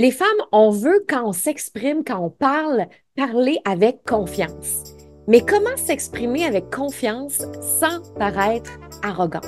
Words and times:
Les 0.00 0.12
femmes, 0.12 0.28
on 0.50 0.70
veut 0.70 1.04
quand 1.06 1.26
on 1.26 1.32
s'exprime, 1.34 2.04
quand 2.06 2.24
on 2.24 2.30
parle, 2.30 2.86
parler 3.18 3.58
avec 3.66 3.98
confiance. 4.08 4.94
Mais 5.28 5.42
comment 5.42 5.76
s'exprimer 5.76 6.46
avec 6.46 6.70
confiance 6.70 7.42
sans 7.60 8.00
paraître 8.14 8.70
arrogante? 9.02 9.44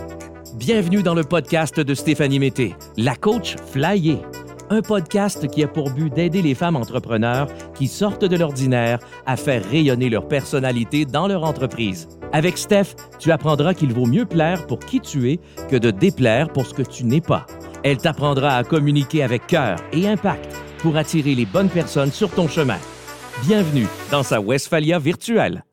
Bienvenue 0.56 1.02
dans 1.02 1.14
le 1.14 1.24
podcast 1.24 1.80
de 1.80 1.94
Stéphanie 1.94 2.38
Mété, 2.38 2.76
la 2.98 3.16
coach 3.16 3.56
Flyer. 3.70 4.18
Un 4.68 4.82
podcast 4.82 5.48
qui 5.48 5.64
a 5.64 5.68
pour 5.68 5.88
but 5.88 6.12
d'aider 6.12 6.42
les 6.42 6.54
femmes 6.54 6.76
entrepreneurs 6.76 7.46
qui 7.72 7.88
sortent 7.88 8.26
de 8.26 8.36
l'ordinaire 8.36 8.98
à 9.24 9.38
faire 9.38 9.64
rayonner 9.64 10.10
leur 10.10 10.28
personnalité 10.28 11.06
dans 11.06 11.28
leur 11.28 11.44
entreprise. 11.44 12.08
Avec 12.32 12.56
Steph, 12.56 12.94
tu 13.18 13.30
apprendras 13.30 13.74
qu'il 13.74 13.92
vaut 13.92 14.06
mieux 14.06 14.24
plaire 14.24 14.66
pour 14.66 14.78
qui 14.78 15.00
tu 15.00 15.30
es 15.30 15.38
que 15.70 15.76
de 15.76 15.90
déplaire 15.90 16.48
pour 16.48 16.66
ce 16.66 16.72
que 16.72 16.82
tu 16.82 17.04
n'es 17.04 17.20
pas. 17.20 17.46
Elle 17.84 17.98
t'apprendra 17.98 18.56
à 18.56 18.64
communiquer 18.64 19.22
avec 19.22 19.46
cœur 19.46 19.78
et 19.92 20.08
impact 20.08 20.48
pour 20.78 20.96
attirer 20.96 21.34
les 21.34 21.46
bonnes 21.46 21.68
personnes 21.68 22.10
sur 22.10 22.30
ton 22.30 22.48
chemin. 22.48 22.78
Bienvenue 23.46 23.86
dans 24.10 24.22
sa 24.22 24.40
Westphalia 24.40 24.98
virtuelle. 24.98 25.64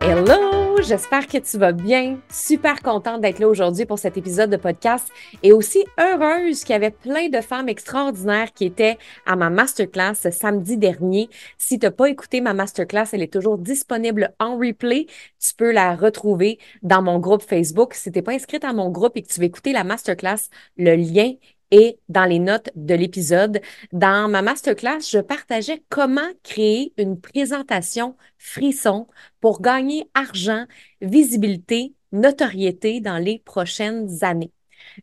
Hello, 0.00 0.41
j'espère 0.82 1.26
que 1.26 1.38
tu 1.38 1.58
vas 1.58 1.72
bien. 1.72 2.18
Super 2.30 2.80
contente 2.82 3.20
d'être 3.20 3.38
là 3.38 3.48
aujourd'hui 3.48 3.86
pour 3.86 3.98
cet 3.98 4.16
épisode 4.16 4.50
de 4.50 4.56
podcast 4.56 5.08
et 5.42 5.52
aussi 5.52 5.84
heureuse 5.98 6.64
qu'il 6.64 6.72
y 6.72 6.76
avait 6.76 6.90
plein 6.90 7.28
de 7.28 7.40
femmes 7.40 7.68
extraordinaires 7.68 8.52
qui 8.52 8.64
étaient 8.64 8.98
à 9.24 9.36
ma 9.36 9.48
masterclass 9.48 10.14
samedi 10.14 10.76
dernier. 10.76 11.28
Si 11.56 11.78
tu 11.78 11.86
n'as 11.86 11.92
pas 11.92 12.08
écouté 12.08 12.40
ma 12.40 12.54
masterclass, 12.54 13.06
elle 13.12 13.22
est 13.22 13.32
toujours 13.32 13.58
disponible 13.58 14.34
en 14.40 14.56
replay. 14.56 15.06
Tu 15.38 15.54
peux 15.56 15.72
la 15.72 15.94
retrouver 15.94 16.58
dans 16.82 17.02
mon 17.02 17.18
groupe 17.20 17.42
Facebook. 17.42 17.94
Si 17.94 18.10
tu 18.10 18.18
n'es 18.18 18.22
pas 18.22 18.32
inscrite 18.32 18.64
à 18.64 18.72
mon 18.72 18.90
groupe 18.90 19.16
et 19.16 19.22
que 19.22 19.32
tu 19.32 19.40
veux 19.40 19.46
écouter 19.46 19.72
la 19.72 19.84
masterclass, 19.84 20.48
le 20.76 20.96
lien 20.96 21.32
et 21.72 21.98
dans 22.08 22.24
les 22.26 22.38
notes 22.38 22.70
de 22.76 22.94
l'épisode. 22.94 23.60
Dans 23.92 24.28
ma 24.30 24.42
masterclass, 24.42 25.00
je 25.10 25.18
partageais 25.18 25.82
comment 25.88 26.30
créer 26.44 26.92
une 26.98 27.20
présentation 27.20 28.16
frisson 28.38 29.08
pour 29.40 29.60
gagner 29.60 30.08
argent, 30.14 30.66
visibilité, 31.00 31.94
notoriété 32.12 33.00
dans 33.00 33.18
les 33.18 33.40
prochaines 33.40 34.22
années. 34.22 34.52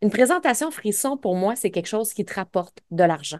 Une 0.02 0.12
présentation 0.12 0.72
frisson, 0.72 1.18
pour 1.18 1.36
moi, 1.36 1.56
c'est 1.56 1.72
quelque 1.72 1.88
chose 1.88 2.14
qui 2.14 2.24
te 2.26 2.34
rapporte 2.34 2.80
de 2.92 3.04
l'argent. 3.04 3.40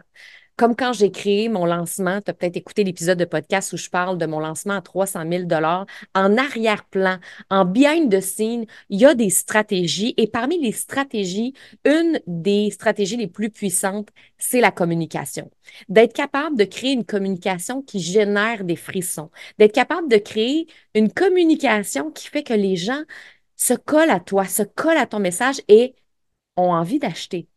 Comme 0.60 0.76
quand 0.76 0.92
j'ai 0.92 1.10
créé 1.10 1.48
mon 1.48 1.64
lancement, 1.64 2.20
tu 2.20 2.30
as 2.30 2.34
peut-être 2.34 2.58
écouté 2.58 2.84
l'épisode 2.84 3.18
de 3.18 3.24
podcast 3.24 3.72
où 3.72 3.78
je 3.78 3.88
parle 3.88 4.18
de 4.18 4.26
mon 4.26 4.40
lancement 4.40 4.74
à 4.74 4.82
300 4.82 5.22
000 5.26 5.44
En 6.14 6.36
arrière-plan, 6.36 7.16
en 7.48 7.64
behind 7.64 8.12
the 8.12 8.20
scene, 8.20 8.66
il 8.90 9.00
y 9.00 9.06
a 9.06 9.14
des 9.14 9.30
stratégies 9.30 10.12
et 10.18 10.26
parmi 10.26 10.60
les 10.60 10.72
stratégies, 10.72 11.54
une 11.86 12.20
des 12.26 12.70
stratégies 12.72 13.16
les 13.16 13.26
plus 13.26 13.48
puissantes, 13.48 14.10
c'est 14.36 14.60
la 14.60 14.70
communication. 14.70 15.50
D'être 15.88 16.12
capable 16.12 16.58
de 16.58 16.64
créer 16.64 16.92
une 16.92 17.06
communication 17.06 17.80
qui 17.80 17.98
génère 17.98 18.62
des 18.64 18.76
frissons, 18.76 19.30
d'être 19.58 19.72
capable 19.72 20.10
de 20.10 20.18
créer 20.18 20.66
une 20.94 21.10
communication 21.10 22.10
qui 22.10 22.28
fait 22.28 22.42
que 22.42 22.52
les 22.52 22.76
gens 22.76 23.02
se 23.56 23.72
collent 23.72 24.10
à 24.10 24.20
toi, 24.20 24.44
se 24.44 24.62
collent 24.62 24.98
à 24.98 25.06
ton 25.06 25.20
message 25.20 25.62
et 25.68 25.94
ont 26.58 26.72
envie 26.72 26.98
d'acheter. 26.98 27.49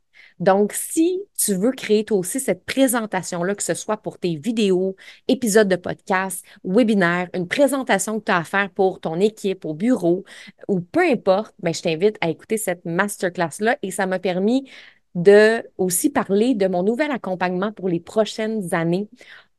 Donc, 0.43 0.73
si 0.73 1.21
tu 1.37 1.55
veux 1.55 1.71
créer 1.71 2.03
toi 2.03 2.17
aussi 2.17 2.39
cette 2.39 2.65
présentation-là, 2.65 3.55
que 3.55 3.63
ce 3.63 3.73
soit 3.73 3.97
pour 3.97 4.19
tes 4.19 4.35
vidéos, 4.35 4.97
épisodes 5.29 5.69
de 5.69 5.77
podcast, 5.77 6.43
webinaires, 6.65 7.29
une 7.33 7.47
présentation 7.47 8.19
que 8.19 8.25
tu 8.25 8.31
as 8.31 8.39
à 8.39 8.43
faire 8.43 8.69
pour 8.71 8.99
ton 8.99 9.19
équipe 9.21 9.63
au 9.63 9.73
bureau 9.73 10.25
ou 10.67 10.81
peu 10.81 10.99
importe, 11.01 11.55
ben, 11.59 11.73
je 11.73 11.81
t'invite 11.81 12.17
à 12.19 12.29
écouter 12.29 12.57
cette 12.57 12.83
masterclass-là 12.83 13.77
et 13.81 13.91
ça 13.91 14.05
m'a 14.05 14.19
permis 14.19 14.69
de 15.15 15.63
aussi 15.77 16.09
parler 16.09 16.55
de 16.55 16.67
mon 16.67 16.83
nouvel 16.83 17.11
accompagnement 17.11 17.71
pour 17.71 17.87
les 17.87 17.99
prochaines 17.99 18.73
années 18.73 19.07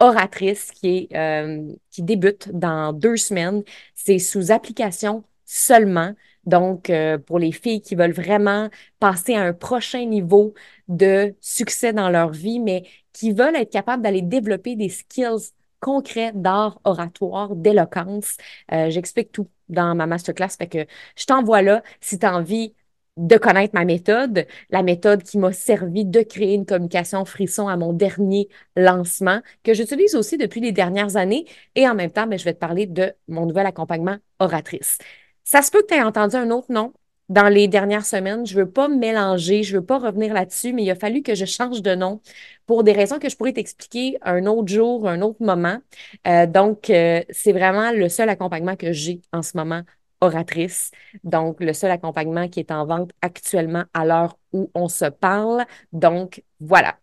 oratrice 0.00 0.70
qui 0.72 1.08
est 1.12 1.16
euh, 1.16 1.72
qui 1.90 2.02
débute 2.02 2.50
dans 2.52 2.92
deux 2.92 3.16
semaines. 3.16 3.62
C'est 3.94 4.18
sous 4.18 4.52
application 4.52 5.24
seulement. 5.46 6.12
Donc, 6.46 6.90
euh, 6.90 7.18
pour 7.18 7.38
les 7.38 7.52
filles 7.52 7.80
qui 7.80 7.94
veulent 7.94 8.12
vraiment 8.12 8.68
passer 9.00 9.34
à 9.34 9.42
un 9.42 9.52
prochain 9.52 10.04
niveau 10.06 10.54
de 10.88 11.34
succès 11.40 11.92
dans 11.92 12.10
leur 12.10 12.30
vie, 12.30 12.60
mais 12.60 12.84
qui 13.12 13.32
veulent 13.32 13.56
être 13.56 13.72
capables 13.72 14.02
d'aller 14.02 14.22
développer 14.22 14.76
des 14.76 14.88
skills 14.88 15.52
concrets 15.80 16.32
d'art 16.34 16.80
oratoire, 16.84 17.54
d'éloquence. 17.56 18.36
Euh, 18.72 18.90
j'explique 18.90 19.32
tout 19.32 19.48
dans 19.68 19.94
ma 19.94 20.06
masterclass. 20.06 20.56
Fait 20.58 20.66
que 20.66 20.86
je 21.16 21.26
t'envoie 21.26 21.62
là 21.62 21.82
si 22.00 22.18
tu 22.18 22.26
as 22.26 22.34
envie 22.34 22.74
de 23.16 23.36
connaître 23.36 23.74
ma 23.74 23.84
méthode, 23.84 24.46
la 24.70 24.82
méthode 24.82 25.22
qui 25.22 25.38
m'a 25.38 25.52
servi 25.52 26.04
de 26.04 26.22
créer 26.22 26.54
une 26.54 26.66
communication 26.66 27.24
frisson 27.24 27.68
à 27.68 27.76
mon 27.76 27.92
dernier 27.92 28.48
lancement, 28.76 29.40
que 29.62 29.72
j'utilise 29.74 30.16
aussi 30.16 30.36
depuis 30.36 30.60
les 30.60 30.72
dernières 30.72 31.16
années. 31.16 31.44
Et 31.76 31.88
en 31.88 31.94
même 31.94 32.10
temps, 32.10 32.26
ben, 32.26 32.38
je 32.38 32.44
vais 32.44 32.54
te 32.54 32.58
parler 32.58 32.86
de 32.86 33.12
mon 33.28 33.46
nouvel 33.46 33.66
accompagnement 33.66 34.16
oratrice. 34.40 34.98
Ça 35.44 35.62
se 35.62 35.70
peut 35.70 35.82
que 35.82 35.88
tu 35.88 35.94
aies 35.94 36.02
entendu 36.02 36.36
un 36.36 36.50
autre 36.50 36.72
nom 36.72 36.92
dans 37.28 37.48
les 37.48 37.68
dernières 37.68 38.04
semaines. 38.06 38.46
Je 38.46 38.58
ne 38.58 38.64
veux 38.64 38.70
pas 38.70 38.88
mélanger, 38.88 39.62
je 39.62 39.74
ne 39.74 39.80
veux 39.80 39.86
pas 39.86 39.98
revenir 39.98 40.34
là-dessus, 40.34 40.72
mais 40.72 40.82
il 40.84 40.90
a 40.90 40.94
fallu 40.94 41.22
que 41.22 41.34
je 41.34 41.44
change 41.44 41.82
de 41.82 41.94
nom 41.94 42.20
pour 42.66 42.84
des 42.84 42.92
raisons 42.92 43.18
que 43.18 43.28
je 43.28 43.36
pourrais 43.36 43.52
t'expliquer 43.52 44.18
un 44.22 44.46
autre 44.46 44.68
jour, 44.68 45.08
un 45.08 45.20
autre 45.22 45.42
moment. 45.42 45.78
Euh, 46.26 46.46
donc, 46.46 46.90
euh, 46.90 47.22
c'est 47.30 47.52
vraiment 47.52 47.92
le 47.92 48.08
seul 48.08 48.28
accompagnement 48.28 48.76
que 48.76 48.92
j'ai 48.92 49.20
en 49.32 49.42
ce 49.42 49.56
moment 49.56 49.82
oratrice. 50.20 50.90
Donc, 51.24 51.60
le 51.60 51.72
seul 51.74 51.90
accompagnement 51.90 52.48
qui 52.48 52.60
est 52.60 52.70
en 52.70 52.86
vente 52.86 53.10
actuellement 53.22 53.84
à 53.92 54.06
l'heure 54.06 54.38
où 54.52 54.70
on 54.74 54.88
se 54.88 55.06
parle. 55.06 55.64
Donc, 55.92 56.42
voilà. 56.60 56.98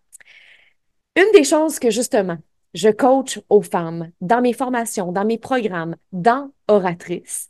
Une 1.16 1.32
des 1.34 1.44
choses 1.44 1.78
que 1.80 1.90
justement, 1.92 2.38
je 2.74 2.90
coach 2.90 3.40
aux 3.50 3.62
femmes 3.62 4.12
dans 4.22 4.42
mes 4.42 4.54
formations, 4.54 5.12
dans 5.12 5.26
mes 5.26 5.38
programmes, 5.38 5.96
dans 6.12 6.52
Oratrice, 6.68 7.50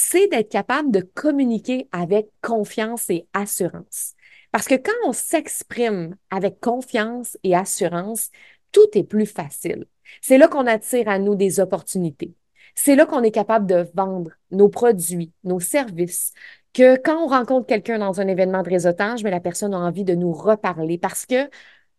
c'est 0.00 0.28
d'être 0.28 0.50
capable 0.50 0.90
de 0.90 1.00
communiquer 1.00 1.86
avec 1.92 2.28
confiance 2.40 3.10
et 3.10 3.26
assurance. 3.34 4.14
Parce 4.50 4.66
que 4.66 4.74
quand 4.74 4.92
on 5.06 5.12
s'exprime 5.12 6.16
avec 6.30 6.58
confiance 6.58 7.36
et 7.44 7.54
assurance, 7.54 8.30
tout 8.72 8.88
est 8.94 9.04
plus 9.04 9.26
facile. 9.26 9.86
C'est 10.22 10.38
là 10.38 10.48
qu'on 10.48 10.66
attire 10.66 11.08
à 11.08 11.18
nous 11.18 11.34
des 11.34 11.60
opportunités. 11.60 12.32
C'est 12.74 12.96
là 12.96 13.04
qu'on 13.04 13.22
est 13.22 13.30
capable 13.30 13.66
de 13.66 13.86
vendre 13.94 14.30
nos 14.50 14.68
produits, 14.70 15.32
nos 15.44 15.60
services, 15.60 16.32
que 16.72 16.96
quand 16.96 17.22
on 17.22 17.26
rencontre 17.26 17.66
quelqu'un 17.66 17.98
dans 17.98 18.20
un 18.20 18.26
événement 18.26 18.62
de 18.62 18.70
réseautage, 18.70 19.22
mais 19.22 19.30
la 19.30 19.40
personne 19.40 19.74
a 19.74 19.78
envie 19.78 20.04
de 20.04 20.14
nous 20.14 20.32
reparler 20.32 20.96
parce 20.96 21.26
que 21.26 21.50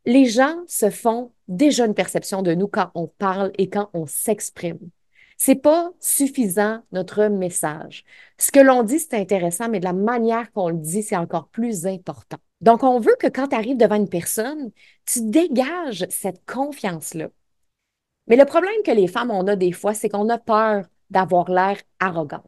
les 0.06 0.26
gens 0.26 0.58
se 0.68 0.90
font 0.90 1.32
déjà 1.48 1.86
une 1.86 1.94
perception 1.94 2.42
de 2.42 2.56
nous 2.56 2.68
quand 2.68 2.90
on 2.96 3.08
parle 3.08 3.52
et 3.60 3.70
quand 3.70 3.90
on 3.94 4.08
s'exprime. 4.08 4.80
C'est 5.44 5.56
pas 5.56 5.92
suffisant 6.00 6.84
notre 6.92 7.26
message. 7.26 8.06
Ce 8.38 8.52
que 8.52 8.60
l'on 8.60 8.84
dit, 8.84 9.00
c'est 9.00 9.16
intéressant, 9.16 9.70
mais 9.70 9.80
de 9.80 9.86
la 9.86 9.92
manière 9.92 10.52
qu'on 10.52 10.70
le 10.70 10.78
dit, 10.78 11.02
c'est 11.02 11.18
encore 11.18 11.48
plus 11.48 11.88
important. 11.88 12.38
Donc, 12.62 12.84
on 12.84 13.00
veut 13.00 13.16
que 13.20 13.26
quand 13.26 13.48
tu 13.48 13.56
arrives 13.56 13.76
devant 13.76 13.96
une 13.96 14.08
personne, 14.08 14.70
tu 15.04 15.22
dégages 15.24 16.06
cette 16.12 16.46
confiance-là. 16.46 17.30
Mais 18.28 18.36
le 18.36 18.46
problème 18.46 18.84
que 18.86 18.92
les 18.92 19.08
femmes, 19.08 19.32
on 19.32 19.48
a 19.48 19.56
des 19.56 19.72
fois, 19.72 19.96
c'est 19.96 20.10
qu'on 20.10 20.30
a 20.30 20.38
peur 20.38 20.86
d'avoir 21.10 21.50
l'air 21.50 21.78
arrogante. 22.00 22.46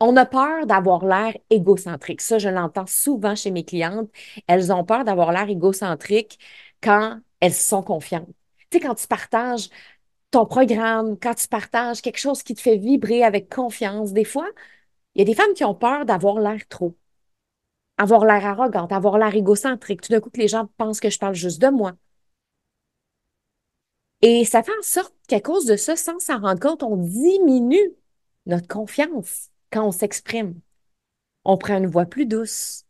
On 0.00 0.16
a 0.16 0.26
peur 0.26 0.66
d'avoir 0.66 1.04
l'air 1.06 1.32
égocentrique. 1.48 2.22
Ça, 2.22 2.40
je 2.40 2.48
l'entends 2.48 2.88
souvent 2.88 3.36
chez 3.36 3.52
mes 3.52 3.64
clientes. 3.64 4.10
Elles 4.48 4.72
ont 4.72 4.82
peur 4.82 5.04
d'avoir 5.04 5.30
l'air 5.30 5.48
égocentrique 5.48 6.40
quand 6.82 7.20
elles 7.38 7.54
sont 7.54 7.84
confiantes. 7.84 8.26
Tu 8.70 8.78
sais, 8.78 8.80
quand 8.80 8.96
tu 8.96 9.06
partages 9.06 9.68
ton 10.30 10.46
programme, 10.46 11.18
quand 11.18 11.34
tu 11.34 11.48
partages 11.48 12.02
quelque 12.02 12.18
chose 12.18 12.42
qui 12.42 12.54
te 12.54 12.60
fait 12.60 12.76
vibrer 12.76 13.22
avec 13.24 13.48
confiance, 13.54 14.12
des 14.12 14.24
fois, 14.24 14.48
il 15.14 15.20
y 15.20 15.22
a 15.22 15.24
des 15.24 15.34
femmes 15.34 15.54
qui 15.54 15.64
ont 15.64 15.74
peur 15.74 16.04
d'avoir 16.06 16.40
l'air 16.40 16.66
trop, 16.68 16.96
avoir 17.98 18.24
l'air 18.24 18.44
arrogante, 18.46 18.92
avoir 18.92 19.18
l'air 19.18 19.34
égocentrique. 19.34 20.02
Tout 20.02 20.12
d'un 20.12 20.20
coup, 20.20 20.30
que 20.30 20.40
les 20.40 20.48
gens 20.48 20.68
pensent 20.76 21.00
que 21.00 21.10
je 21.10 21.18
parle 21.18 21.34
juste 21.34 21.60
de 21.60 21.68
moi. 21.68 21.92
Et 24.22 24.44
ça 24.44 24.62
fait 24.62 24.76
en 24.78 24.82
sorte 24.82 25.14
qu'à 25.28 25.40
cause 25.40 25.66
de 25.66 25.76
ça, 25.76 25.96
sans 25.96 26.18
s'en 26.18 26.40
rendre 26.40 26.60
compte, 26.60 26.82
on 26.82 26.96
diminue 26.96 27.94
notre 28.46 28.66
confiance 28.68 29.50
quand 29.70 29.86
on 29.86 29.92
s'exprime. 29.92 30.60
On 31.44 31.56
prend 31.58 31.78
une 31.78 31.86
voix 31.86 32.06
plus 32.06 32.26
douce. 32.26 32.84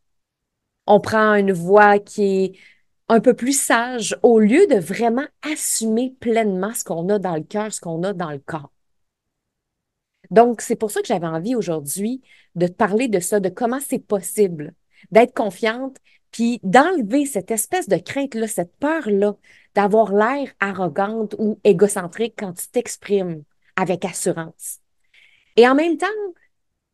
On 0.87 1.01
prend 1.01 1.35
une 1.35 1.53
voix 1.53 1.99
qui 1.99 2.23
est 2.25 2.59
un 3.09 3.21
peu 3.21 3.35
plus 3.35 3.59
sage 3.59 4.17
au 4.23 4.39
lieu 4.39 4.67
de 4.67 4.77
vraiment 4.77 5.27
assumer 5.43 6.15
pleinement 6.21 6.75
ce 6.75 6.85
qu'on 6.85 7.09
a 7.09 7.19
dans 7.19 7.37
le 7.37 7.43
cœur, 7.43 7.73
ce 7.73 7.81
qu'on 7.81 8.03
a 8.03 8.13
dans 8.13 8.31
le 8.31 8.39
corps. 8.39 8.73
Donc, 10.31 10.61
c'est 10.61 10.77
pour 10.77 10.91
ça 10.91 11.01
que 11.01 11.07
j'avais 11.07 11.27
envie 11.27 11.55
aujourd'hui 11.55 12.21
de 12.57 12.67
parler 12.67 13.09
de 13.09 13.21
ça, 13.21 13.39
de 13.39 13.49
comment 13.49 13.81
c'est 13.81 14.01
possible 14.01 14.75
d'être 15.13 15.35
confiante, 15.35 15.99
puis 16.33 16.59
d'enlever 16.63 17.27
cette 17.27 17.51
espèce 17.51 17.89
de 17.89 17.97
crainte-là, 17.97 18.49
cette 18.49 18.75
peur-là, 18.77 19.37
d'avoir 19.75 20.13
l'air 20.13 20.53
arrogante 20.59 21.37
ou 21.39 21.61
égocentrique 21.65 22.35
quand 22.37 22.55
tu 22.55 22.69
t'exprimes 22.69 23.43
avec 23.77 24.05
assurance. 24.05 24.81
Et 25.57 25.69
en 25.69 25.75
même 25.75 25.97
temps, 25.97 26.07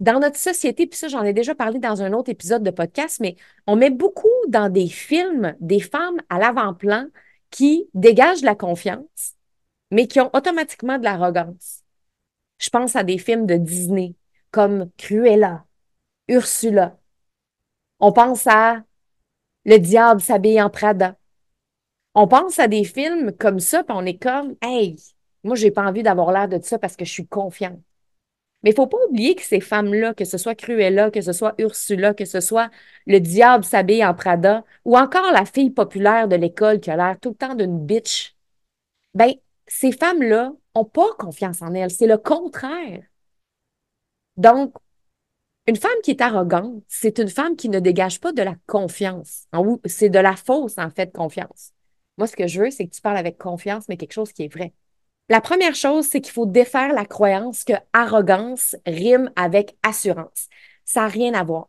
dans 0.03 0.19
notre 0.19 0.37
société, 0.37 0.89
puis 0.89 0.99
ça, 0.99 1.07
j'en 1.07 1.23
ai 1.23 1.33
déjà 1.33 1.55
parlé 1.55 1.79
dans 1.79 2.03
un 2.03 2.13
autre 2.13 2.29
épisode 2.29 2.65
de 2.65 2.73
podcast, 2.73 3.21
mais 3.21 3.37
on 3.69 3.77
met 3.77 3.91
beaucoup 3.91 4.29
dans 4.49 4.69
des 4.69 4.89
films 4.89 5.55
des 5.61 5.79
femmes 5.79 6.21
à 6.29 6.41
l'avant-plan 6.41 7.07
qui 7.51 7.89
dégagent 7.95 8.41
de 8.41 8.47
la 8.47 8.57
confiance, 8.57 9.35
mais 9.93 10.09
qui 10.09 10.21
ont 10.21 10.31
automatiquement 10.35 10.99
de 10.99 11.05
l'arrogance. 11.05 11.85
Je 12.59 12.69
pense 12.69 12.97
à 12.97 13.05
des 13.05 13.17
films 13.17 13.47
de 13.47 13.55
Disney 13.55 14.17
comme 14.51 14.91
Cruella, 14.99 15.67
Ursula. 16.27 16.99
On 18.01 18.13
pense 18.13 18.49
à 18.49 18.83
Le 19.65 19.79
diable 19.79 20.21
s'habille 20.21 20.61
en 20.61 20.69
Prada. 20.69 21.17
On 22.17 22.27
pense 22.27 22.59
à 22.59 22.67
des 22.67 22.83
films 22.83 23.31
comme 23.39 23.61
ça, 23.61 23.85
puis 23.85 23.97
on 23.97 24.05
est 24.05 24.19
comme, 24.19 24.57
hey, 24.63 24.97
moi, 25.45 25.55
j'ai 25.55 25.71
pas 25.71 25.87
envie 25.87 26.03
d'avoir 26.03 26.33
l'air 26.33 26.49
de 26.49 26.61
ça 26.61 26.77
parce 26.77 26.97
que 26.97 27.05
je 27.05 27.13
suis 27.13 27.27
confiante. 27.29 27.79
Mais 28.63 28.71
il 28.71 28.75
faut 28.75 28.87
pas 28.87 28.99
oublier 29.09 29.35
que 29.35 29.43
ces 29.43 29.61
femmes-là, 29.61 30.15
que 30.15 30.25
ce 30.25 30.39
soit 30.39 30.55
Cruella, 30.55 31.11
que 31.11 31.21
ce 31.21 31.33
soit 31.33 31.55
Ursula, 31.59 32.15
que 32.15 32.25
ce 32.25 32.41
soit 32.41 32.71
le 33.07 33.19
diable 33.21 33.65
s'habille 33.65 34.05
en 34.05 34.15
Prada, 34.15 34.65
ou 34.85 34.97
encore 34.97 35.33
la 35.33 35.45
fille 35.45 35.71
populaire 35.71 36.29
de 36.29 36.37
l'école 36.37 36.81
qui 36.81 36.91
a 36.91 36.97
l'air 36.97 37.19
tout 37.21 37.31
le 37.31 37.35
temps 37.35 37.55
d'une 37.55 37.85
bitch, 37.85 38.37
ben, 39.15 39.35
ces 39.67 39.93
femmes-là 39.93 40.53
ont 40.75 40.85
pas 40.85 41.13
confiance 41.19 41.63
en 41.63 41.75
elles. 41.75 41.91
C'est 41.91 42.07
le 42.07 42.19
contraire. 42.19 43.03
Donc, 44.37 44.75
une 45.67 45.77
femme 45.77 45.93
qui 46.03 46.11
est 46.11 46.21
arrogante, 46.21 46.83
c'est 46.89 47.19
une 47.19 47.29
femme 47.29 47.57
qui 47.57 47.69
ne 47.69 47.81
dégage 47.81 48.21
pas 48.21 48.33
de 48.33 48.43
la 48.43 48.57
confiance. 48.67 49.47
C'est 49.87 50.11
de 50.11 50.19
la 50.19 50.37
fausse, 50.37 50.79
en 50.79 50.91
fait, 50.91 51.13
confiance. 51.13 51.73
Moi, 52.19 52.27
ce 52.27 52.37
que 52.37 52.47
je 52.47 52.63
veux, 52.63 52.71
c'est 52.71 52.87
que 52.87 52.95
tu 52.95 53.01
parles 53.01 53.17
avec 53.17 53.39
confiance, 53.39 53.89
mais 53.89 53.97
quelque 53.97 54.13
chose 54.13 54.33
qui 54.33 54.45
est 54.45 54.53
vrai. 54.53 54.73
La 55.29 55.41
première 55.41 55.75
chose, 55.75 56.07
c'est 56.07 56.21
qu'il 56.21 56.33
faut 56.33 56.47
défaire 56.47 56.93
la 56.93 57.07
croyance 57.07 57.65
que 57.65 57.73
arrogance 57.93 58.77
rime 58.87 59.31
avec 59.37 59.77
assurance. 59.83 60.49
Ça 60.85 61.03
n'a 61.03 61.09
rien 61.09 61.35
à 61.35 61.45
voir. 61.45 61.69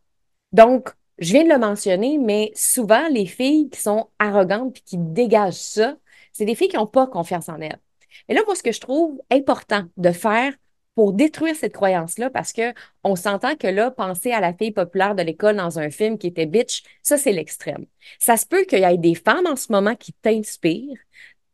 Donc, 0.51 0.89
je 1.19 1.31
viens 1.33 1.43
de 1.43 1.49
le 1.49 1.59
mentionner, 1.59 2.17
mais 2.17 2.51
souvent, 2.55 3.07
les 3.09 3.25
filles 3.25 3.69
qui 3.69 3.79
sont 3.79 4.09
arrogantes 4.19 4.77
et 4.77 4.81
qui 4.81 4.97
dégagent 4.97 5.53
ça, 5.53 5.95
c'est 6.31 6.45
des 6.45 6.55
filles 6.55 6.69
qui 6.69 6.77
n'ont 6.77 6.87
pas 6.87 7.07
confiance 7.07 7.49
en 7.49 7.59
elles. 7.61 7.79
Et 8.27 8.33
là, 8.33 8.41
moi, 8.45 8.55
ce 8.55 8.63
que 8.63 8.71
je 8.71 8.81
trouve 8.81 9.21
important 9.31 9.85
de 9.97 10.11
faire 10.11 10.53
pour 10.95 11.13
détruire 11.13 11.55
cette 11.55 11.73
croyance-là, 11.73 12.29
parce 12.29 12.53
que 12.53 12.73
on 13.03 13.15
s'entend 13.15 13.55
que 13.55 13.67
là, 13.67 13.89
penser 13.89 14.31
à 14.31 14.39
la 14.39 14.53
fille 14.53 14.71
populaire 14.71 15.15
de 15.15 15.23
l'école 15.23 15.55
dans 15.55 15.79
un 15.79 15.89
film 15.89 16.17
qui 16.17 16.27
était 16.27 16.45
bitch, 16.45 16.83
ça, 17.01 17.17
c'est 17.17 17.31
l'extrême. 17.31 17.85
Ça 18.19 18.37
se 18.37 18.45
peut 18.45 18.63
qu'il 18.65 18.79
y 18.79 18.83
ait 18.83 18.97
des 18.97 19.15
femmes 19.15 19.47
en 19.47 19.55
ce 19.55 19.71
moment 19.71 19.95
qui 19.95 20.13
t'inspirent, 20.13 20.99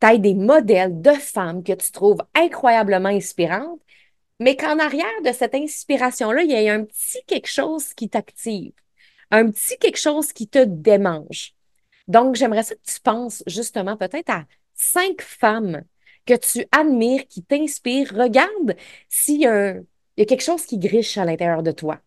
tu 0.00 0.18
des 0.18 0.34
modèles 0.34 1.00
de 1.00 1.12
femmes 1.12 1.62
que 1.62 1.72
tu 1.72 1.92
trouves 1.92 2.22
incroyablement 2.34 3.08
inspirantes, 3.08 3.80
mais 4.40 4.56
qu'en 4.56 4.78
arrière 4.78 5.22
de 5.24 5.32
cette 5.32 5.54
inspiration-là, 5.54 6.42
il 6.42 6.50
y 6.50 6.68
a 6.68 6.74
un 6.74 6.84
petit 6.84 7.22
quelque 7.26 7.48
chose 7.48 7.92
qui 7.94 8.08
t'active, 8.08 8.72
un 9.30 9.50
petit 9.50 9.78
quelque 9.78 9.98
chose 9.98 10.32
qui 10.32 10.48
te 10.48 10.64
démange. 10.64 11.54
Donc, 12.08 12.34
j'aimerais 12.34 12.62
ça 12.64 12.74
que 12.74 12.80
tu 12.84 13.00
penses 13.00 13.42
justement 13.46 13.96
peut-être 13.96 14.30
à 14.30 14.46
cinq 14.74 15.20
femmes 15.22 15.84
que 16.26 16.34
tu 16.34 16.66
admires, 16.72 17.26
qui 17.28 17.42
t'inspirent. 17.42 18.12
Regarde 18.14 18.76
s'il 19.08 19.40
y, 19.42 19.46
a 19.46 19.74
quelque 20.16 20.42
chose 20.42 20.64
qui 20.66 20.78
griche 20.78 21.18
à 21.18 21.24
l'intérieur 21.24 21.62
de 21.62 21.72
toi. 21.72 22.00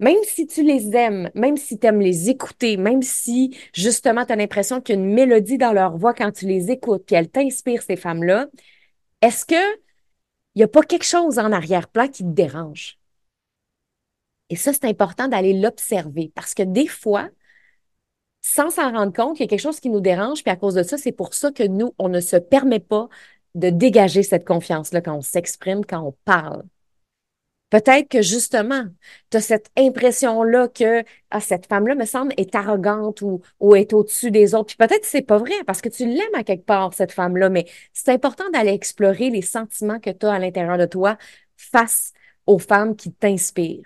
Même 0.00 0.18
si 0.24 0.46
tu 0.46 0.62
les 0.62 0.94
aimes, 0.94 1.30
même 1.34 1.56
si 1.56 1.78
tu 1.78 1.86
aimes 1.86 2.00
les 2.00 2.30
écouter, 2.30 2.76
même 2.76 3.02
si 3.02 3.56
justement 3.74 4.24
tu 4.24 4.32
as 4.32 4.36
l'impression 4.36 4.80
qu'il 4.80 4.94
y 4.94 4.98
a 4.98 5.00
une 5.00 5.12
mélodie 5.12 5.58
dans 5.58 5.72
leur 5.72 5.96
voix 5.96 6.14
quand 6.14 6.30
tu 6.30 6.46
les 6.46 6.70
écoutes, 6.70 7.04
puis 7.04 7.16
elles 7.16 7.30
t'inspirent, 7.30 7.82
ces 7.82 7.96
femmes-là, 7.96 8.46
est-ce 9.22 9.44
qu'il 9.44 9.58
n'y 10.56 10.62
a 10.62 10.68
pas 10.68 10.82
quelque 10.82 11.04
chose 11.04 11.38
en 11.38 11.52
arrière-plan 11.52 12.08
qui 12.08 12.22
te 12.22 12.28
dérange? 12.30 12.98
Et 14.50 14.56
ça, 14.56 14.72
c'est 14.72 14.84
important 14.86 15.28
d'aller 15.28 15.52
l'observer 15.52 16.32
parce 16.34 16.54
que 16.54 16.62
des 16.62 16.86
fois, 16.86 17.28
sans 18.40 18.70
s'en 18.70 18.92
rendre 18.92 19.12
compte, 19.12 19.38
il 19.38 19.42
y 19.42 19.44
a 19.44 19.48
quelque 19.48 19.60
chose 19.60 19.80
qui 19.80 19.90
nous 19.90 20.00
dérange, 20.00 20.42
puis 20.42 20.50
à 20.52 20.56
cause 20.56 20.74
de 20.74 20.82
ça, 20.82 20.96
c'est 20.96 21.12
pour 21.12 21.34
ça 21.34 21.52
que 21.52 21.64
nous, 21.64 21.94
on 21.98 22.08
ne 22.08 22.20
se 22.20 22.36
permet 22.36 22.80
pas 22.80 23.08
de 23.54 23.70
dégager 23.70 24.22
cette 24.22 24.46
confiance-là 24.46 25.00
quand 25.00 25.16
on 25.16 25.22
s'exprime, 25.22 25.84
quand 25.84 26.00
on 26.02 26.12
parle. 26.24 26.62
Peut-être 27.70 28.08
que 28.08 28.22
justement, 28.22 28.84
tu 29.30 29.36
as 29.36 29.40
cette 29.40 29.70
impression-là 29.76 30.68
que 30.68 31.04
ah, 31.30 31.40
cette 31.40 31.66
femme-là, 31.66 31.94
me 31.94 32.06
semble, 32.06 32.32
est 32.38 32.54
arrogante 32.54 33.20
ou, 33.20 33.42
ou 33.60 33.76
est 33.76 33.92
au-dessus 33.92 34.30
des 34.30 34.54
autres. 34.54 34.68
Puis 34.68 34.76
peut-être 34.76 35.02
que 35.02 35.06
c'est 35.06 35.22
pas 35.22 35.36
vrai 35.36 35.52
parce 35.66 35.82
que 35.82 35.90
tu 35.90 36.06
l'aimes 36.06 36.34
à 36.34 36.44
quelque 36.44 36.64
part, 36.64 36.94
cette 36.94 37.12
femme-là, 37.12 37.50
mais 37.50 37.66
c'est 37.92 38.10
important 38.12 38.48
d'aller 38.50 38.72
explorer 38.72 39.28
les 39.30 39.42
sentiments 39.42 40.00
que 40.00 40.10
tu 40.10 40.24
as 40.26 40.32
à 40.32 40.38
l'intérieur 40.38 40.78
de 40.78 40.86
toi 40.86 41.18
face 41.56 42.12
aux 42.46 42.58
femmes 42.58 42.96
qui 42.96 43.12
t'inspirent. 43.12 43.84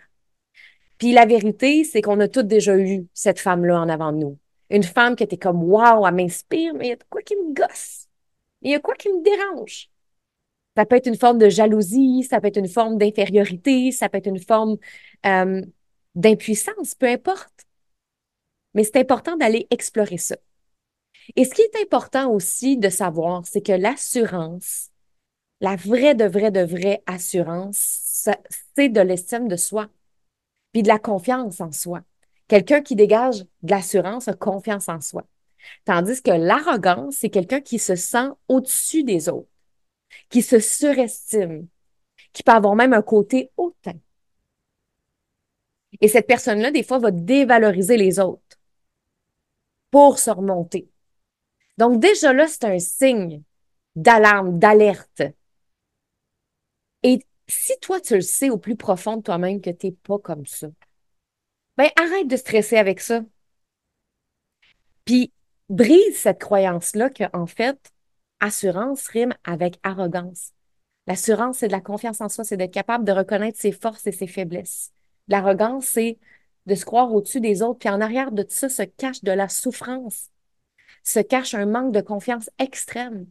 Puis 0.99 1.13
la 1.13 1.27
vérité, 1.27 1.85
c'est 1.85 2.03
qu'on 2.03 2.21
a 2.21 2.29
toutes 2.29 2.47
déjà 2.47 2.79
eu 2.79 3.07
cette 3.15 3.41
femme-là 3.41 3.81
en 3.81 3.89
avant 3.89 4.13
de 4.13 4.19
nous. 4.19 4.39
Une 4.71 4.85
femme 4.85 5.17
qui 5.17 5.25
était 5.25 5.37
comme 5.39 5.63
Waouh, 5.65 6.07
elle 6.07 6.15
m'inspire, 6.15 6.75
mais 6.75 6.87
il 6.87 6.91
y 6.91 6.93
a 6.93 6.97
quoi 7.11 7.23
qui 7.23 7.37
me 7.37 7.53
gosse? 7.55 8.09
Il 8.63 8.71
y 8.71 8.75
a 8.75 8.81
quoi 8.81 8.95
qui 8.95 9.09
me 9.11 9.23
dérange? 9.23 9.92
Ça 10.77 10.87
peut 10.87 10.97
être 10.97 11.07
une 11.07 11.19
forme 11.19 11.39
de 11.39 11.49
jalousie, 11.49 12.25
ça 12.29 12.41
peut 12.41 12.47
être 12.49 12.57
une 12.57 12.69
forme 12.69 12.97
d'infériorité, 12.97 13.93
ça 13.93 14.09
peut 14.09 14.19
être 14.19 14.29
une 14.29 14.41
forme 14.41 14.77
euh, 15.27 15.63
d'impuissance, 16.15 16.95
peu 16.95 17.07
importe. 17.07 17.67
Mais 18.75 18.85
c'est 18.85 18.97
important 18.97 19.37
d'aller 19.37 19.67
explorer 19.71 20.17
ça. 20.17 20.37
Et 21.37 21.45
ce 21.45 21.55
qui 21.55 21.63
est 21.63 21.83
important 21.83 22.31
aussi 22.31 22.79
de 22.79 22.89
savoir, 22.89 23.47
c'est 23.47 23.61
que 23.61 23.73
l'assurance, 23.73 24.89
la 25.61 25.77
vraie 25.77 26.15
de 26.15 26.25
vraie 26.25 26.51
de 26.51 26.63
vraie 26.63 27.03
assurance, 27.07 28.29
c'est 28.77 28.89
de 28.89 29.01
l'estime 29.01 29.49
de 29.49 29.57
soi, 29.57 29.89
puis 30.73 30.83
de 30.83 30.89
la 30.89 30.99
confiance 30.99 31.61
en 31.61 31.71
soi. 31.71 32.03
Quelqu'un 32.49 32.83
qui 32.83 32.97
dégage 32.97 33.45
de 33.63 33.71
l'assurance 33.71 34.29
a 34.29 34.35
confiance 34.35 34.89
en 34.89 35.01
soi. 35.01 35.25
Tandis 35.85 36.23
que 36.23 36.33
l'arrogance, 36.33 37.17
c'est 37.19 37.31
quelqu'un 37.31 37.61
qui 37.61 37.79
se 37.79 37.95
sent 37.95 38.29
au-dessus 38.49 39.05
des 39.05 39.29
autres 39.29 39.52
qui 40.29 40.43
se 40.43 40.59
surestime, 40.59 41.69
qui 42.33 42.43
peut 42.43 42.53
avoir 42.53 42.75
même 42.75 42.93
un 42.93 43.03
côté 43.03 43.51
hautain. 43.57 43.99
Et 46.01 46.09
cette 46.09 46.27
personne-là, 46.27 46.71
des 46.71 46.83
fois, 46.83 46.99
va 46.99 47.11
dévaloriser 47.11 47.97
les 47.97 48.19
autres 48.19 48.59
pour 49.91 50.19
se 50.19 50.31
remonter. 50.31 50.89
Donc 51.79 52.01
déjà 52.01 52.33
là, 52.33 52.47
c'est 52.47 52.65
un 52.65 52.79
signe 52.79 53.43
d'alarme, 53.95 54.59
d'alerte. 54.59 55.23
Et 57.03 57.21
si 57.49 57.73
toi, 57.81 58.01
tu 58.01 58.15
le 58.15 58.21
sais 58.21 58.51
au 58.51 58.59
plus 58.59 58.77
profond 58.77 59.17
de 59.17 59.23
toi-même 59.23 59.61
que 59.61 59.71
tu 59.71 59.87
n'es 59.87 59.93
pas 59.93 60.19
comme 60.19 60.47
ça, 60.47 60.69
ben 61.77 61.91
arrête 61.97 62.29
de 62.29 62.37
stresser 62.37 62.77
avec 62.77 63.01
ça. 63.01 63.23
Puis 65.05 65.33
brise 65.69 66.17
cette 66.17 66.41
croyance-là 66.41 67.11
qu'en 67.11 67.47
fait, 67.47 67.93
assurance 68.43 69.07
rime 69.07 69.35
avec 69.45 69.79
arrogance. 69.83 70.53
L'assurance, 71.07 71.59
c'est 71.59 71.69
de 71.69 71.73
la 71.73 71.81
confiance 71.81 72.21
en 72.21 72.29
soi, 72.29 72.45
c'est 72.45 72.57
d'être 72.57 72.75
capable 72.75 73.05
de 73.05 73.13
reconnaître 73.13 73.59
ses 73.59 73.73
forces 73.73 74.07
et 74.07 74.13
ses 74.13 74.27
faiblesses. 74.27 74.93
L'arrogance, 75.29 75.87
c'est 75.87 76.19
de 76.67 76.75
se 76.75 76.85
croire 76.85 77.13
au-dessus 77.13 77.41
des 77.41 77.63
autres, 77.63 77.79
puis 77.79 77.89
en 77.89 78.01
arrière 78.01 78.33
de 78.33 78.43
tout 78.43 78.55
ça 78.55 78.69
se 78.69 78.83
cache 78.83 79.23
de 79.23 79.33
la 79.33 79.49
souffrance, 79.49 80.29
se 81.03 81.21
cache 81.21 81.55
un 81.55 81.67
manque 81.67 81.93
de 81.93 82.01
confiance 82.01 82.51
extrême. 82.59 83.27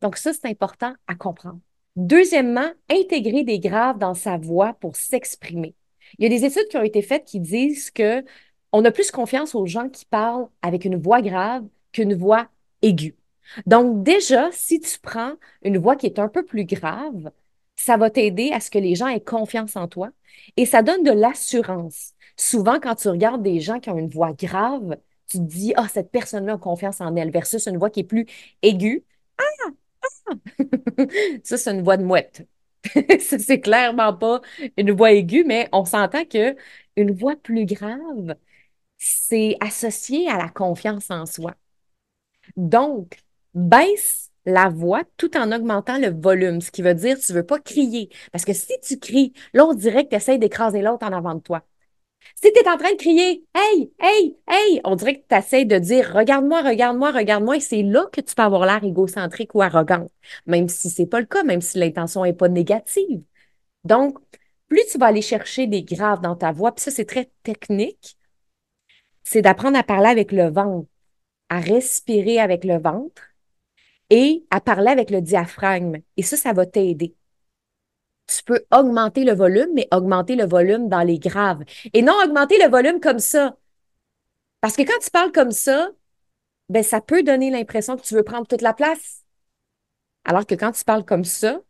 Donc 0.00 0.16
ça, 0.16 0.32
c'est 0.32 0.48
important 0.48 0.94
à 1.06 1.14
comprendre. 1.14 1.60
Deuxièmement, 1.96 2.70
intégrer 2.90 3.44
des 3.44 3.60
graves 3.60 3.98
dans 3.98 4.14
sa 4.14 4.38
voix 4.38 4.74
pour 4.74 4.96
s'exprimer. 4.96 5.74
Il 6.18 6.22
y 6.22 6.26
a 6.26 6.38
des 6.38 6.44
études 6.44 6.68
qui 6.68 6.76
ont 6.76 6.82
été 6.82 7.02
faites 7.02 7.24
qui 7.24 7.40
disent 7.40 7.90
que 7.90 8.24
on 8.72 8.84
a 8.84 8.90
plus 8.90 9.10
confiance 9.10 9.54
aux 9.54 9.66
gens 9.66 9.88
qui 9.90 10.06
parlent 10.06 10.48
avec 10.62 10.84
une 10.84 10.96
voix 10.96 11.20
grave 11.20 11.66
qu'une 11.92 12.14
voix 12.14 12.48
aiguë. 12.80 13.14
Donc 13.66 14.02
déjà, 14.02 14.50
si 14.52 14.80
tu 14.80 14.98
prends 15.00 15.34
une 15.62 15.78
voix 15.78 15.96
qui 15.96 16.06
est 16.06 16.18
un 16.18 16.28
peu 16.28 16.44
plus 16.44 16.64
grave, 16.64 17.30
ça 17.76 17.96
va 17.96 18.10
t'aider 18.10 18.52
à 18.52 18.60
ce 18.60 18.70
que 18.70 18.78
les 18.78 18.94
gens 18.94 19.08
aient 19.08 19.20
confiance 19.20 19.76
en 19.76 19.88
toi 19.88 20.10
et 20.56 20.66
ça 20.66 20.82
donne 20.82 21.02
de 21.02 21.10
l'assurance. 21.10 22.12
Souvent, 22.36 22.80
quand 22.80 22.94
tu 22.96 23.08
regardes 23.08 23.42
des 23.42 23.60
gens 23.60 23.80
qui 23.80 23.90
ont 23.90 23.98
une 23.98 24.08
voix 24.08 24.32
grave, 24.32 24.96
tu 25.28 25.38
te 25.38 25.42
dis, 25.44 25.72
ah, 25.76 25.88
cette 25.88 26.10
personne-là 26.10 26.54
a 26.54 26.58
confiance 26.58 27.00
en 27.00 27.14
elle 27.16 27.30
versus 27.30 27.66
une 27.66 27.78
voix 27.78 27.90
qui 27.90 28.00
est 28.00 28.04
plus 28.04 28.26
aiguë. 28.62 29.04
Ah! 29.38 29.42
ah! 30.28 30.34
ça, 31.44 31.56
c'est 31.58 31.70
une 31.72 31.82
voix 31.82 31.96
de 31.96 32.04
mouette. 32.04 32.46
ça, 33.20 33.38
c'est 33.38 33.60
clairement 33.60 34.14
pas 34.14 34.40
une 34.76 34.92
voix 34.92 35.12
aiguë, 35.12 35.44
mais 35.44 35.68
on 35.72 35.84
s'entend 35.84 36.24
que 36.24 36.56
une 36.96 37.12
voix 37.12 37.36
plus 37.36 37.64
grave, 37.66 38.36
c'est 38.98 39.56
associé 39.60 40.28
à 40.28 40.38
la 40.38 40.48
confiance 40.48 41.10
en 41.10 41.26
soi. 41.26 41.54
Donc, 42.56 43.18
baisse 43.54 44.30
la 44.44 44.68
voix 44.68 45.02
tout 45.16 45.36
en 45.36 45.52
augmentant 45.52 45.98
le 45.98 46.08
volume, 46.10 46.60
ce 46.60 46.70
qui 46.70 46.82
veut 46.82 46.94
dire 46.94 47.18
tu 47.18 47.32
veux 47.32 47.46
pas 47.46 47.60
crier. 47.60 48.08
Parce 48.32 48.44
que 48.44 48.52
si 48.52 48.72
tu 48.82 48.98
cries, 48.98 49.32
là, 49.52 49.66
on 49.66 49.74
dirait 49.74 50.06
que 50.06 50.16
tu 50.16 50.38
d'écraser 50.38 50.82
l'autre 50.82 51.06
en 51.06 51.12
avant 51.12 51.34
de 51.34 51.40
toi. 51.40 51.62
Si 52.36 52.52
tu 52.52 52.58
es 52.58 52.68
en 52.68 52.76
train 52.76 52.92
de 52.92 52.96
crier, 52.96 53.44
hey, 53.54 53.92
hey, 54.00 54.36
hey, 54.48 54.80
on 54.84 54.96
dirait 54.96 55.20
que 55.20 55.26
tu 55.28 55.34
essaies 55.34 55.64
de 55.64 55.78
dire, 55.78 56.12
regarde-moi, 56.14 56.62
regarde-moi, 56.62 57.10
regarde-moi, 57.10 57.56
et 57.56 57.60
c'est 57.60 57.82
là 57.82 58.06
que 58.12 58.20
tu 58.20 58.34
peux 58.34 58.42
avoir 58.42 58.64
l'air 58.66 58.82
égocentrique 58.84 59.54
ou 59.54 59.62
arrogant, 59.62 60.08
même 60.46 60.68
si 60.68 60.90
c'est 60.90 61.06
pas 61.06 61.20
le 61.20 61.26
cas, 61.26 61.42
même 61.44 61.60
si 61.60 61.78
l'intention 61.78 62.24
n'est 62.24 62.32
pas 62.32 62.48
négative. 62.48 63.22
Donc, 63.84 64.18
plus 64.68 64.84
tu 64.90 64.98
vas 64.98 65.06
aller 65.06 65.22
chercher 65.22 65.66
des 65.66 65.82
graves 65.82 66.20
dans 66.20 66.36
ta 66.36 66.52
voix, 66.52 66.72
puis 66.72 66.82
ça, 66.82 66.90
c'est 66.90 67.04
très 67.04 67.30
technique, 67.42 68.16
c'est 69.24 69.42
d'apprendre 69.42 69.78
à 69.78 69.82
parler 69.82 70.08
avec 70.08 70.32
le 70.32 70.48
ventre, 70.50 70.88
à 71.48 71.60
respirer 71.60 72.38
avec 72.40 72.64
le 72.64 72.78
ventre 72.78 73.31
et 74.12 74.44
à 74.50 74.60
parler 74.60 74.90
avec 74.90 75.10
le 75.10 75.22
diaphragme. 75.22 75.96
Et 76.18 76.22
ça, 76.22 76.36
ça 76.36 76.52
va 76.52 76.66
t'aider. 76.66 77.16
Tu 78.26 78.44
peux 78.44 78.62
augmenter 78.70 79.24
le 79.24 79.32
volume, 79.32 79.70
mais 79.74 79.88
augmenter 79.90 80.36
le 80.36 80.44
volume 80.44 80.90
dans 80.90 81.00
les 81.00 81.18
graves. 81.18 81.64
Et 81.94 82.02
non 82.02 82.12
augmenter 82.22 82.58
le 82.62 82.68
volume 82.70 83.00
comme 83.00 83.20
ça. 83.20 83.56
Parce 84.60 84.76
que 84.76 84.82
quand 84.82 84.98
tu 85.02 85.10
parles 85.10 85.32
comme 85.32 85.50
ça, 85.50 85.88
ben, 86.68 86.82
ça 86.82 87.00
peut 87.00 87.22
donner 87.22 87.50
l'impression 87.50 87.96
que 87.96 88.02
tu 88.02 88.14
veux 88.14 88.22
prendre 88.22 88.46
toute 88.46 88.60
la 88.60 88.74
place. 88.74 89.24
Alors 90.26 90.46
que 90.46 90.54
quand 90.54 90.72
tu 90.72 90.84
parles 90.84 91.06
comme 91.06 91.24
ça, 91.24 91.62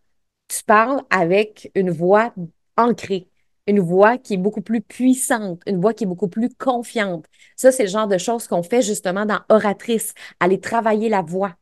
tu 0.49 0.65
parles 0.65 1.01
avec 1.11 1.71
une 1.77 1.91
voix 1.91 2.35
ancrée, 2.77 3.29
une 3.69 3.81
voix 3.81 4.19
qui 4.19 4.35
est 4.35 4.39
beaucoup 4.39 4.63
plus 4.63 4.81
puissante, 4.81 5.63
une 5.67 5.81
voix 5.81 5.95
qui 5.95 6.05
est 6.05 6.09
beaucoup 6.09 6.29
plus 6.29 6.51
confiante. 6.53 7.25
Ça, 7.55 7.71
c'est 7.71 7.85
le 7.85 7.89
genre 7.89 8.09
de 8.09 8.19
choses 8.19 8.49
qu'on 8.49 8.65
fait 8.65 8.83
justement 8.83 9.27
dans 9.27 9.41
Oratrice, 9.49 10.13
aller 10.41 10.61
travailler 10.61 11.09
la 11.09 11.23
voix, 11.23 11.57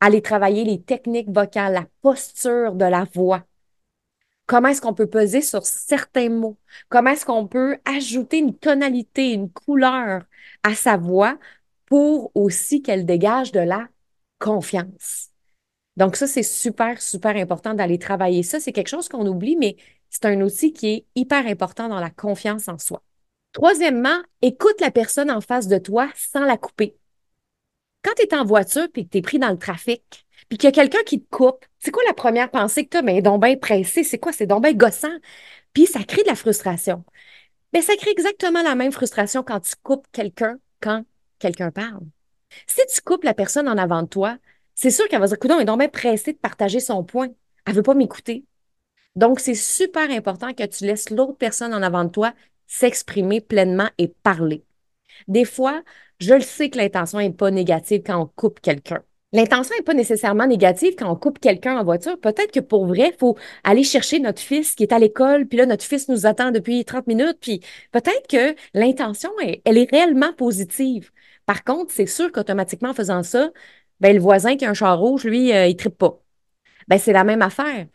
aller 0.00 0.22
travailler 0.22 0.64
les 0.64 0.80
techniques 0.80 1.30
vocales, 1.30 1.74
la 1.74 1.86
posture 2.02 2.74
de 2.74 2.84
la 2.84 3.04
voix. 3.14 3.44
Comment 4.46 4.68
est-ce 4.68 4.80
qu'on 4.80 4.94
peut 4.94 5.08
peser 5.08 5.42
sur 5.42 5.66
certains 5.66 6.30
mots? 6.30 6.56
Comment 6.88 7.10
est-ce 7.10 7.26
qu'on 7.26 7.46
peut 7.46 7.78
ajouter 7.84 8.38
une 8.38 8.56
tonalité, 8.56 9.32
une 9.32 9.50
couleur 9.50 10.22
à 10.62 10.74
sa 10.74 10.96
voix 10.96 11.38
pour 11.86 12.30
aussi 12.34 12.82
qu'elle 12.82 13.04
dégage 13.04 13.52
de 13.52 13.60
la 13.60 13.88
confiance? 14.38 15.28
Donc 15.98 16.16
ça, 16.16 16.26
c'est 16.26 16.42
super, 16.42 17.02
super 17.02 17.36
important 17.36 17.74
d'aller 17.74 17.98
travailler 17.98 18.42
ça. 18.42 18.60
C'est 18.60 18.72
quelque 18.72 18.88
chose 18.88 19.08
qu'on 19.08 19.26
oublie, 19.26 19.56
mais 19.56 19.76
c'est 20.10 20.24
un 20.26 20.40
outil 20.40 20.72
qui 20.72 20.88
est 20.88 21.06
hyper 21.14 21.46
important 21.46 21.88
dans 21.88 22.00
la 22.00 22.10
confiance 22.10 22.68
en 22.68 22.78
soi. 22.78 23.02
Troisièmement, 23.52 24.22
écoute 24.40 24.80
la 24.80 24.90
personne 24.90 25.30
en 25.30 25.40
face 25.40 25.68
de 25.68 25.78
toi 25.78 26.08
sans 26.14 26.44
la 26.44 26.56
couper. 26.56 26.96
Quand 28.02 28.12
tu 28.16 28.22
es 28.22 28.34
en 28.34 28.44
voiture 28.44 28.86
et 28.94 29.04
que 29.04 29.10
tu 29.10 29.18
es 29.18 29.22
pris 29.22 29.38
dans 29.38 29.50
le 29.50 29.58
trafic, 29.58 30.26
puis 30.48 30.58
qu'il 30.58 30.68
y 30.68 30.68
a 30.68 30.72
quelqu'un 30.72 31.02
qui 31.04 31.20
te 31.20 31.28
coupe, 31.30 31.64
c'est 31.78 31.90
quoi 31.90 32.02
la 32.06 32.14
première 32.14 32.50
pensée 32.50 32.84
que 32.84 32.90
tu 32.90 32.96
as? 32.96 33.02
Mais 33.02 33.22
donc 33.22 33.42
bien 33.42 33.56
pressé, 33.56 34.04
c'est 34.04 34.18
quoi? 34.18 34.32
C'est 34.32 34.46
donc 34.46 34.62
bien 34.62 34.72
gossant. 34.72 35.16
Puis 35.72 35.86
ça 35.86 36.02
crée 36.04 36.22
de 36.22 36.28
la 36.28 36.34
frustration. 36.34 37.04
Mais 37.72 37.82
ça 37.82 37.96
crée 37.96 38.10
exactement 38.10 38.62
la 38.62 38.74
même 38.74 38.92
frustration 38.92 39.42
quand 39.42 39.60
tu 39.60 39.74
coupes 39.82 40.06
quelqu'un 40.12 40.58
quand 40.80 41.04
quelqu'un 41.38 41.70
parle. 41.70 42.04
Si 42.66 42.80
tu 42.94 43.00
coupes 43.02 43.24
la 43.24 43.34
personne 43.34 43.68
en 43.68 43.76
avant 43.76 44.02
de 44.02 44.08
toi, 44.08 44.38
c'est 44.74 44.90
sûr 44.90 45.08
qu'elle 45.08 45.20
va 45.20 45.26
dire, 45.26 45.36
écoute, 45.36 45.50
elle 45.50 45.62
est 45.62 45.64
donc 45.64 45.78
bien 45.78 45.88
de 45.88 46.32
partager 46.38 46.80
son 46.80 47.04
point. 47.04 47.28
Elle 47.66 47.74
veut 47.74 47.82
pas 47.82 47.94
m'écouter. 47.94 48.44
Donc, 49.16 49.40
c'est 49.40 49.54
super 49.54 50.08
important 50.10 50.54
que 50.54 50.64
tu 50.64 50.84
laisses 50.84 51.10
l'autre 51.10 51.36
personne 51.36 51.74
en 51.74 51.82
avant 51.82 52.04
de 52.04 52.10
toi 52.10 52.32
s'exprimer 52.66 53.40
pleinement 53.40 53.88
et 53.98 54.08
parler. 54.08 54.64
Des 55.26 55.44
fois, 55.44 55.82
je 56.20 56.34
le 56.34 56.40
sais 56.40 56.70
que 56.70 56.78
l'intention 56.78 57.18
n'est 57.18 57.32
pas 57.32 57.50
négative 57.50 58.02
quand 58.04 58.20
on 58.20 58.26
coupe 58.26 58.60
quelqu'un. 58.60 59.02
L'intention 59.32 59.74
n'est 59.76 59.84
pas 59.84 59.94
nécessairement 59.94 60.46
négative 60.46 60.94
quand 60.98 61.10
on 61.10 61.16
coupe 61.16 61.38
quelqu'un 61.38 61.78
en 61.78 61.84
voiture. 61.84 62.18
Peut-être 62.18 62.50
que 62.50 62.60
pour 62.60 62.86
vrai, 62.86 63.10
il 63.14 63.18
faut 63.18 63.36
aller 63.62 63.84
chercher 63.84 64.20
notre 64.20 64.40
fils 64.40 64.74
qui 64.74 64.84
est 64.84 64.92
à 64.92 64.98
l'école, 64.98 65.46
puis 65.46 65.58
là, 65.58 65.66
notre 65.66 65.84
fils 65.84 66.08
nous 66.08 66.24
attend 66.26 66.50
depuis 66.50 66.84
30 66.84 67.06
minutes, 67.06 67.36
puis 67.40 67.60
peut-être 67.92 68.26
que 68.26 68.56
l'intention, 68.72 69.30
elle 69.64 69.78
est 69.78 69.90
réellement 69.90 70.32
positive. 70.32 71.10
Par 71.44 71.62
contre, 71.64 71.92
c'est 71.92 72.06
sûr 72.06 72.32
qu'automatiquement, 72.32 72.90
en 72.90 72.94
faisant 72.94 73.22
ça, 73.22 73.50
ben, 74.00 74.14
le 74.14 74.22
voisin 74.22 74.56
qui 74.56 74.64
a 74.64 74.70
un 74.70 74.74
char 74.74 74.98
rouge, 74.98 75.24
lui, 75.24 75.52
euh, 75.52 75.66
il 75.66 75.72
ne 75.72 75.76
tripe 75.76 75.98
pas. 75.98 76.20
Ben, 76.88 76.98
c'est 76.98 77.12
la 77.12 77.24
même 77.24 77.42
affaire. 77.42 77.86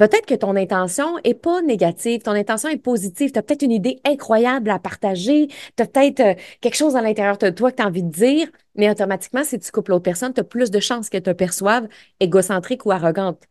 Peut-être 0.00 0.24
que 0.24 0.34
ton 0.34 0.56
intention 0.56 1.18
n'est 1.26 1.34
pas 1.34 1.60
négative, 1.60 2.22
ton 2.22 2.30
intention 2.30 2.70
est 2.70 2.78
positive. 2.78 3.32
Tu 3.32 3.38
as 3.38 3.42
peut-être 3.42 3.60
une 3.60 3.70
idée 3.70 4.00
incroyable 4.06 4.70
à 4.70 4.78
partager, 4.78 5.48
tu 5.76 5.82
as 5.82 5.86
peut-être 5.86 6.20
euh, 6.20 6.34
quelque 6.62 6.74
chose 6.74 6.96
à 6.96 7.02
l'intérieur 7.02 7.36
de 7.36 7.50
toi 7.50 7.70
que 7.70 7.76
tu 7.76 7.82
as 7.82 7.86
envie 7.86 8.02
de 8.02 8.08
dire, 8.08 8.48
mais 8.76 8.88
automatiquement, 8.90 9.44
si 9.44 9.58
tu 9.58 9.70
coupes 9.70 9.88
l'autre 9.88 10.04
personne, 10.04 10.32
tu 10.32 10.40
as 10.40 10.44
plus 10.44 10.70
de 10.70 10.80
chances 10.80 11.10
qu'elle 11.10 11.22
te 11.22 11.28
perçoive 11.32 11.86
égocentrique 12.18 12.86
ou 12.86 12.92
arrogante 12.92 13.42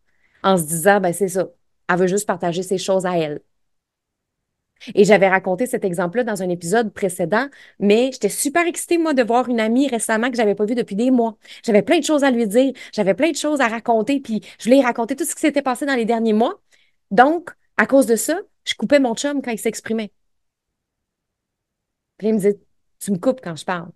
en 0.41 0.57
se 0.57 0.63
disant, 0.63 0.99
ben 0.99 1.13
c'est 1.13 1.27
ça, 1.27 1.49
elle 1.87 1.97
veut 1.97 2.07
juste 2.07 2.25
partager 2.25 2.63
ses 2.63 2.79
choses 2.79 3.05
à 3.05 3.15
elle. 3.15 3.41
Et 4.95 5.03
j'avais 5.03 5.27
raconté 5.27 5.65
cet 5.65 5.83
exemple-là 5.85 6.23
dans 6.23 6.41
un 6.41 6.49
épisode 6.49 6.93
précédent, 6.93 7.47
mais 7.79 8.11
j'étais 8.13 8.29
super 8.29 8.65
excitée, 8.65 8.97
moi, 8.97 9.13
de 9.13 9.23
voir 9.23 9.49
une 9.49 9.59
amie 9.59 9.87
récemment 9.87 10.29
que 10.29 10.37
j'avais 10.37 10.55
pas 10.55 10.65
vue 10.65 10.75
depuis 10.75 10.95
des 10.95 11.11
mois. 11.11 11.37
J'avais 11.63 11.81
plein 11.81 11.99
de 11.99 12.03
choses 12.05 12.23
à 12.23 12.31
lui 12.31 12.47
dire, 12.47 12.73
j'avais 12.93 13.13
plein 13.13 13.31
de 13.31 13.35
choses 13.35 13.61
à 13.61 13.67
raconter, 13.67 14.19
puis 14.19 14.41
je 14.59 14.69
lui 14.69 14.79
ai 14.79 14.81
raconté 14.81 15.15
tout 15.15 15.25
ce 15.25 15.35
qui 15.35 15.41
s'était 15.41 15.61
passé 15.61 15.85
dans 15.85 15.95
les 15.95 16.05
derniers 16.05 16.33
mois. 16.33 16.61
Donc, 17.11 17.51
à 17.77 17.85
cause 17.85 18.05
de 18.05 18.15
ça, 18.15 18.39
je 18.65 18.73
coupais 18.75 18.99
mon 18.99 19.15
chum 19.15 19.41
quand 19.41 19.51
il 19.51 19.59
s'exprimait. 19.59 20.11
Il 22.21 22.33
me 22.33 22.37
disait, 22.37 22.59
tu 22.99 23.11
me 23.11 23.17
coupes 23.17 23.41
quand 23.41 23.55
je 23.55 23.65
parle. 23.65 23.89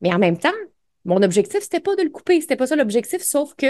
Mais 0.00 0.12
en 0.12 0.18
même 0.18 0.38
temps, 0.38 0.48
mon 1.04 1.22
objectif, 1.22 1.60
c'était 1.62 1.80
pas 1.80 1.96
de 1.96 2.02
le 2.02 2.10
couper, 2.10 2.40
c'était 2.40 2.56
pas 2.56 2.66
ça 2.66 2.76
l'objectif, 2.76 3.22
sauf 3.22 3.54
que 3.54 3.66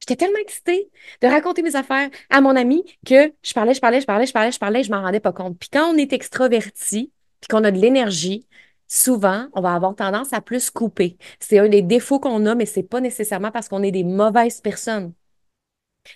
J'étais 0.00 0.16
tellement 0.16 0.38
excitée 0.38 0.90
de 1.22 1.28
raconter 1.28 1.62
mes 1.62 1.76
affaires 1.76 2.10
à 2.28 2.40
mon 2.40 2.56
ami 2.56 2.84
que 3.06 3.32
je 3.42 3.54
parlais, 3.54 3.74
je 3.74 3.80
parlais, 3.80 4.00
je 4.00 4.06
parlais, 4.06 4.26
je 4.26 4.32
parlais, 4.32 4.52
je 4.52 4.58
parlais, 4.58 4.82
je 4.82 4.90
m'en 4.90 5.00
rendais 5.00 5.20
pas 5.20 5.32
compte. 5.32 5.58
Puis 5.58 5.70
quand 5.72 5.92
on 5.92 5.96
est 5.96 6.12
extraverti, 6.12 7.10
puis 7.40 7.48
qu'on 7.48 7.64
a 7.64 7.70
de 7.70 7.78
l'énergie, 7.78 8.46
souvent, 8.86 9.48
on 9.54 9.60
va 9.62 9.74
avoir 9.74 9.94
tendance 9.94 10.32
à 10.32 10.40
plus 10.40 10.70
couper. 10.70 11.16
C'est 11.40 11.58
un 11.58 11.68
des 11.68 11.82
défauts 11.82 12.20
qu'on 12.20 12.44
a, 12.46 12.54
mais 12.54 12.66
c'est 12.66 12.82
pas 12.82 13.00
nécessairement 13.00 13.50
parce 13.50 13.68
qu'on 13.68 13.82
est 13.82 13.90
des 13.92 14.04
mauvaises 14.04 14.60
personnes. 14.60 15.14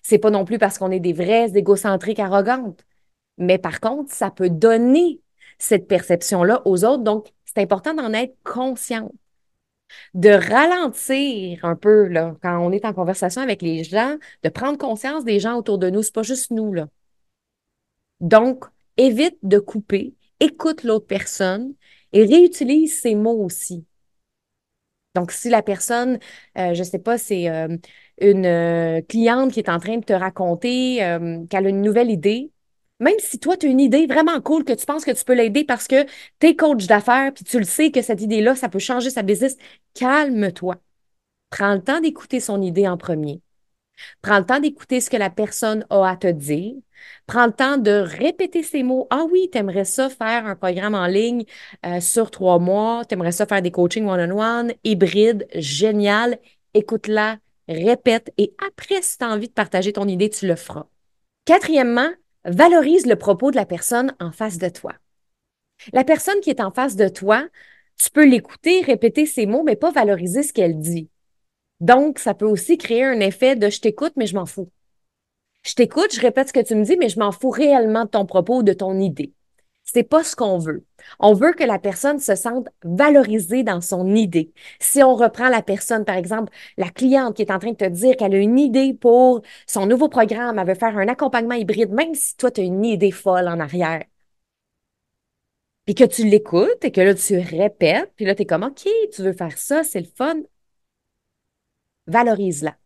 C'est 0.03 0.19
pas 0.19 0.31
non 0.31 0.45
plus 0.45 0.59
parce 0.59 0.79
qu'on 0.79 0.91
est 0.91 1.01
des 1.01 1.13
vraies 1.13 1.57
égocentriques 1.57 2.19
arrogantes. 2.21 2.85
Mais 3.39 3.59
par 3.59 3.81
contre, 3.81 4.13
ça 4.13 4.31
peut 4.31 4.51
donner 4.51 5.21
cette 5.59 5.89
perception-là 5.89 6.63
aux 6.67 6.85
autres. 6.85 7.03
Donc, 7.05 7.29
c'est 7.45 7.61
important 7.63 7.95
d'en 7.95 8.13
être 8.13 8.37
consciente 8.45 9.13
de 10.15 10.31
ralentir 10.31 11.65
un 11.65 11.77
peu 11.77 12.09
quand 12.43 12.59
on 12.59 12.73
est 12.73 12.85
en 12.85 12.93
conversation 12.93 13.43
avec 13.43 13.63
les 13.63 13.85
gens, 13.85 14.17
de 14.43 14.49
prendre 14.49 14.79
conscience 14.79 15.25
des 15.25 15.41
gens 15.41 15.57
autour 15.57 15.79
de 15.79 15.91
nous. 15.91 16.03
C'est 16.03 16.15
pas 16.15 16.23
juste 16.23 16.51
nous. 16.51 16.73
Là. 16.73 16.89
Donc, 18.21 18.65
évite 18.97 19.39
de 19.43 19.59
couper, 19.59 20.15
écoute 20.41 20.83
l'autre 20.85 21.07
personne 21.07 21.75
et 22.13 22.25
réutilise 22.25 23.01
ces 23.01 23.15
mots 23.15 23.45
aussi. 23.45 23.85
Donc, 25.15 25.33
si 25.33 25.49
la 25.49 25.63
personne, 25.63 26.19
euh, 26.59 26.75
je 26.75 26.79
ne 26.79 26.85
sais 26.85 26.99
pas, 26.99 27.19
c'est 27.19 27.49
euh, 27.51 27.77
une 28.21 28.47
euh, 28.47 29.01
cliente 29.03 29.53
qui 29.53 29.61
est 29.61 29.69
en 29.69 29.79
train 29.79 29.99
de 29.99 30.05
te 30.05 30.13
raconter 30.13 30.97
qu'elle 31.51 31.67
a 31.67 31.69
une 31.69 31.83
nouvelle 31.83 32.11
idée, 32.11 32.53
même 33.01 33.15
si 33.19 33.39
toi, 33.39 33.57
tu 33.57 33.67
as 33.67 33.71
une 33.71 33.81
idée 33.81 34.07
vraiment 34.07 34.41
cool 34.41 34.65
que 34.65 34.73
tu 34.73 34.87
penses 34.87 35.05
que 35.05 35.13
tu 35.13 35.25
peux 35.25 35.35
l'aider 35.35 35.65
parce 35.65 35.87
que 35.89 36.05
tu 36.41 36.49
es 36.49 36.57
coach 36.57 36.87
d'affaires 36.87 37.33
puis 37.33 37.45
tu 37.45 37.59
le 37.59 37.65
sais 37.65 37.91
que 37.91 38.03
cette 38.03 38.23
idée-là, 38.23 38.57
ça 38.57 38.69
peut 38.69 38.79
changer 38.79 39.11
sa 39.11 39.23
business, 39.23 39.57
calme-toi. 39.95 40.77
Prends 41.51 41.75
le 41.75 41.83
temps 41.83 42.01
d'écouter 42.01 42.41
son 42.41 42.61
idée 42.63 42.89
en 42.89 42.97
premier. 42.97 43.41
Prends 44.23 44.39
le 44.39 44.47
temps 44.47 44.61
d'écouter 44.61 45.01
ce 45.01 45.11
que 45.11 45.17
la 45.17 45.31
personne 45.31 45.85
a 45.91 46.09
à 46.09 46.17
te 46.17 46.29
dire. 46.29 46.75
Prends 47.27 47.47
le 47.47 47.53
temps 47.53 47.79
de 47.79 47.91
répéter 47.91 48.63
ces 48.63 48.83
mots. 48.83 49.07
Ah 49.11 49.25
oui, 49.31 49.49
tu 49.51 49.59
aimerais 49.59 49.85
ça 49.85 50.09
faire 50.09 50.47
un 50.47 50.57
programme 50.57 50.95
en 50.95 51.07
ligne 51.07 51.45
euh, 51.87 52.01
sur 52.01 52.31
trois 52.31 52.59
mois. 52.59 53.05
Tu 53.05 53.15
aimerais 53.15 53.33
ça 53.33 53.47
faire 53.47 53.63
des 53.63 53.71
coachings 53.71 54.07
one-on-one, 54.07 54.75
hybride, 54.85 55.47
génial. 55.55 56.39
Écoute-la, 56.75 57.39
répète 57.69 58.33
et 58.39 58.55
après, 58.67 59.03
si 59.03 59.19
tu 59.19 59.25
as 59.25 59.31
envie 59.31 59.49
de 59.49 59.53
partager 59.53 59.93
ton 59.93 60.07
idée, 60.07 60.31
tu 60.31 60.47
le 60.47 60.57
feras. 60.57 60.87
Quatrièmement, 61.45 62.11
valorise 62.45 63.07
le 63.07 63.17
propos 63.17 63.51
de 63.51 63.57
la 63.57 63.67
personne 63.67 64.15
en 64.21 64.33
face 64.33 64.59
de 64.59 64.69
toi. 64.69 64.93
La 65.93 66.05
personne 66.05 66.41
qui 66.41 66.51
est 66.51 66.61
en 66.61 66.71
face 66.71 66.97
de 66.97 67.09
toi, 67.09 67.47
tu 67.99 68.11
peux 68.11 68.27
l'écouter, 68.27 68.83
répéter 68.83 69.27
ses 69.27 69.47
mots, 69.47 69.63
mais 69.63 69.77
pas 69.77 69.91
valoriser 69.91 70.43
ce 70.43 70.53
qu'elle 70.53 70.79
dit. 70.79 71.09
Donc, 71.81 72.19
ça 72.19 72.35
peut 72.35 72.47
aussi 72.47 72.79
créer 72.79 73.05
un 73.05 73.21
effet 73.21 73.57
de 73.57 73.71
je 73.71 73.81
t'écoute, 73.81 74.13
mais 74.17 74.27
je 74.27 74.35
m'en 74.35 74.47
fous. 74.47 74.71
Je 75.65 75.75
t'écoute, 75.75 76.15
je 76.15 76.21
répète 76.21 76.49
ce 76.49 76.53
que 76.53 76.61
tu 76.61 76.75
me 76.75 76.85
dis, 76.85 76.97
mais 76.97 77.09
je 77.09 77.19
m'en 77.19 77.33
fous 77.33 77.51
réellement 77.51 78.05
de 78.05 78.11
ton 78.11 78.27
propos 78.27 78.59
ou 78.59 78.63
de 78.63 78.73
ton 78.73 78.99
idée. 78.99 79.33
C'est 79.91 80.03
pas 80.03 80.23
ce 80.23 80.37
qu'on 80.37 80.59
veut. 80.59 80.85
On 81.19 81.33
veut 81.33 81.53
que 81.55 81.65
la 81.65 81.79
personne 81.79 82.19
se 82.19 82.35
sente 82.35 82.69
valorisée 82.85 83.63
dans 83.63 83.81
son 83.81 84.15
idée. 84.15 84.53
Si 84.81 85.03
on 85.03 85.15
reprend 85.15 85.49
la 85.49 85.63
personne, 85.63 86.05
par 86.05 86.17
exemple, 86.17 86.53
la 86.77 86.91
cliente 86.91 87.35
qui 87.37 87.43
est 87.43 87.51
en 87.51 87.59
train 87.59 87.71
de 87.73 87.77
te 87.77 87.89
dire 87.89 88.17
qu'elle 88.17 88.35
a 88.35 88.39
une 88.39 88.59
idée 88.59 88.93
pour 88.93 89.41
son 89.67 89.87
nouveau 89.87 90.11
programme, 90.11 90.59
elle 90.59 90.67
veut 90.67 90.75
faire 90.75 90.99
un 90.99 91.09
accompagnement 91.09 91.55
hybride, 91.55 91.91
même 91.93 92.15
si 92.15 92.37
toi, 92.37 92.51
tu 92.51 92.61
as 92.61 92.65
une 92.65 92.85
idée 92.85 93.11
folle 93.11 93.49
en 93.49 93.61
arrière. 93.61 94.05
Puis 95.87 95.95
que 95.95 96.05
tu 96.05 96.25
l'écoutes 96.27 96.85
et 96.85 96.93
que 96.93 97.01
là, 97.01 97.15
tu 97.15 97.39
répètes, 97.39 98.13
puis 98.17 98.27
là, 98.27 98.35
tu 98.35 98.43
es 98.43 98.47
comme, 98.47 98.65
OK, 98.65 98.87
tu 99.13 99.23
veux 99.23 99.33
faire 99.33 99.57
ça, 99.57 99.83
c'est 99.85 100.01
le 100.01 100.07
fun. 100.07 100.43
Valorise-la. 102.07 102.77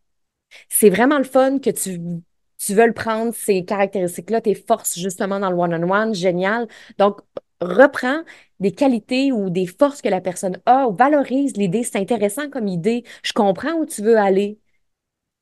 C'est 0.68 0.90
vraiment 0.90 1.18
le 1.18 1.25
fun 1.25 1.59
que 1.59 1.71
tu 1.71 2.23
tu 2.64 2.75
veux 2.75 2.87
le 2.87 2.92
prendre, 2.92 3.35
ces 3.35 3.64
caractéristiques-là, 3.64 4.40
tes 4.40 4.54
forces 4.54 4.99
justement 4.99 5.40
dans 5.40 5.50
le 5.50 5.57
one-on-one, 5.57 6.14
génial. 6.14 6.69
Donc, 6.99 7.21
reprends 7.61 8.23
des 8.61 8.73
qualités 8.73 9.33
ou 9.33 9.50
des 9.50 9.66
forces 9.66 10.02
que 10.02 10.09
la 10.09 10.21
personne 10.21 10.61
a, 10.66 10.88
valorise 10.90 11.57
l'idée, 11.57 11.83
c'est 11.83 11.99
intéressant 11.99 12.50
comme 12.50 12.69
idée, 12.69 13.04
je 13.25 13.33
comprends 13.33 13.73
où 13.75 13.87
tu 13.87 14.02
veux 14.02 14.16
aller. 14.16 14.59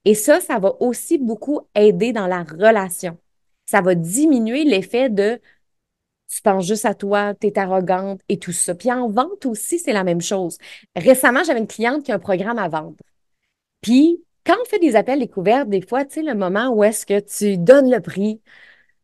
Et 0.04 0.14
ça, 0.14 0.40
ça 0.40 0.58
va 0.58 0.74
aussi 0.80 1.18
beaucoup 1.18 1.60
aider 1.74 2.12
dans 2.12 2.26
la 2.26 2.42
relation. 2.42 3.18
Ça 3.66 3.82
va 3.82 3.94
diminuer 3.94 4.64
l'effet 4.64 5.10
de 5.10 5.40
tu 6.28 6.42
penses 6.42 6.66
juste 6.66 6.84
à 6.86 6.94
toi, 6.94 7.34
tu 7.34 7.48
es 7.48 7.58
arrogante 7.58 8.20
et 8.28 8.38
tout 8.38 8.52
ça. 8.52 8.74
Puis 8.74 8.90
en 8.92 9.08
vente 9.08 9.46
aussi, 9.46 9.78
c'est 9.78 9.92
la 9.92 10.04
même 10.04 10.20
chose. 10.20 10.58
Récemment, 10.96 11.42
j'avais 11.44 11.60
une 11.60 11.66
cliente 11.66 12.04
qui 12.04 12.12
a 12.12 12.16
un 12.16 12.18
programme 12.20 12.58
à 12.58 12.68
vendre. 12.68 12.96
Puis 13.82 14.24
quand 14.46 14.56
on 14.60 14.64
fait 14.64 14.78
des 14.78 14.96
appels 14.96 15.20
découvertes, 15.20 15.68
des 15.68 15.82
fois, 15.86 16.04
tu 16.04 16.14
sais, 16.14 16.22
le 16.22 16.34
moment 16.34 16.70
où 16.70 16.84
est-ce 16.84 17.06
que 17.06 17.20
tu 17.20 17.58
donnes 17.58 17.90
le 17.90 18.00
prix, 18.00 18.40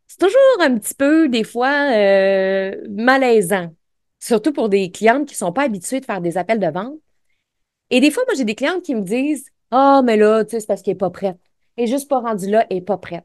c'est 0.06 0.18
toujours 0.18 0.60
un 0.60 0.78
petit 0.78 0.94
peu, 0.94 1.28
des 1.28 1.44
fois, 1.44 1.90
euh, 1.94 2.74
malaisant. 2.88 3.74
Surtout 4.20 4.52
pour 4.52 4.68
des 4.68 4.90
clientes 4.90 5.26
qui 5.28 5.34
ne 5.34 5.38
sont 5.38 5.52
pas 5.52 5.64
habituées 5.64 6.00
de 6.00 6.06
faire 6.06 6.20
des 6.20 6.38
appels 6.38 6.60
de 6.60 6.68
vente. 6.68 6.94
Et 7.90 8.00
des 8.00 8.10
fois, 8.10 8.24
moi, 8.26 8.34
j'ai 8.36 8.44
des 8.44 8.54
clientes 8.54 8.82
qui 8.82 8.94
me 8.94 9.02
disent 9.02 9.50
Ah, 9.70 10.02
mais 10.04 10.16
là, 10.16 10.44
tu 10.44 10.52
sais, 10.52 10.60
c'est 10.60 10.66
parce 10.66 10.82
qu'elle 10.82 10.94
n'est 10.94 10.98
pas 10.98 11.10
prête. 11.10 11.38
Elle 11.76 11.84
n'est 11.84 11.90
juste 11.90 12.08
pas 12.08 12.20
rendue 12.20 12.50
là, 12.50 12.66
elle 12.70 12.78
n'est 12.78 12.82
pas 12.82 12.98
prête. 12.98 13.24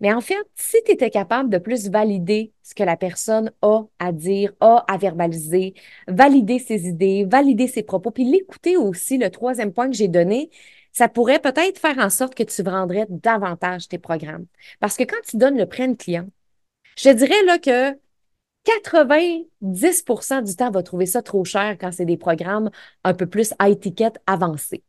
Mais 0.00 0.12
en 0.12 0.20
fait, 0.20 0.34
si 0.56 0.78
tu 0.84 0.90
étais 0.92 1.10
capable 1.10 1.48
de 1.48 1.58
plus 1.58 1.88
valider 1.88 2.52
ce 2.64 2.74
que 2.74 2.82
la 2.82 2.96
personne 2.96 3.52
a 3.62 3.84
à 4.00 4.10
dire, 4.10 4.52
a 4.60 4.84
à 4.88 4.98
verbaliser, 4.98 5.74
valider 6.08 6.58
ses 6.58 6.88
idées, 6.88 7.24
valider 7.24 7.68
ses 7.68 7.84
propos, 7.84 8.10
puis 8.10 8.24
l'écouter 8.24 8.76
aussi, 8.76 9.16
le 9.16 9.30
troisième 9.30 9.72
point 9.72 9.88
que 9.88 9.96
j'ai 9.96 10.08
donné, 10.08 10.50
ça 10.92 11.08
pourrait 11.08 11.40
peut-être 11.40 11.78
faire 11.78 11.98
en 11.98 12.10
sorte 12.10 12.34
que 12.34 12.42
tu 12.42 12.62
vendrais 12.62 13.06
davantage 13.08 13.88
tes 13.88 13.98
programmes. 13.98 14.46
Parce 14.80 14.96
que 14.96 15.04
quand 15.04 15.20
tu 15.26 15.36
donnes 15.36 15.58
le 15.58 15.66
prêt 15.66 15.84
à 15.84 15.94
client, 15.94 16.28
je 16.96 17.10
dirais 17.10 17.42
là 17.44 17.58
que 17.58 17.98
90% 18.64 20.42
du 20.42 20.54
temps 20.56 20.70
va 20.70 20.82
trouver 20.82 21.06
ça 21.06 21.22
trop 21.22 21.44
cher 21.44 21.76
quand 21.80 21.92
c'est 21.92 22.04
des 22.04 22.16
programmes 22.16 22.70
un 23.04 23.14
peu 23.14 23.26
plus 23.26 23.54
à 23.58 23.68
étiquette 23.70 24.18
avancée. 24.26 24.84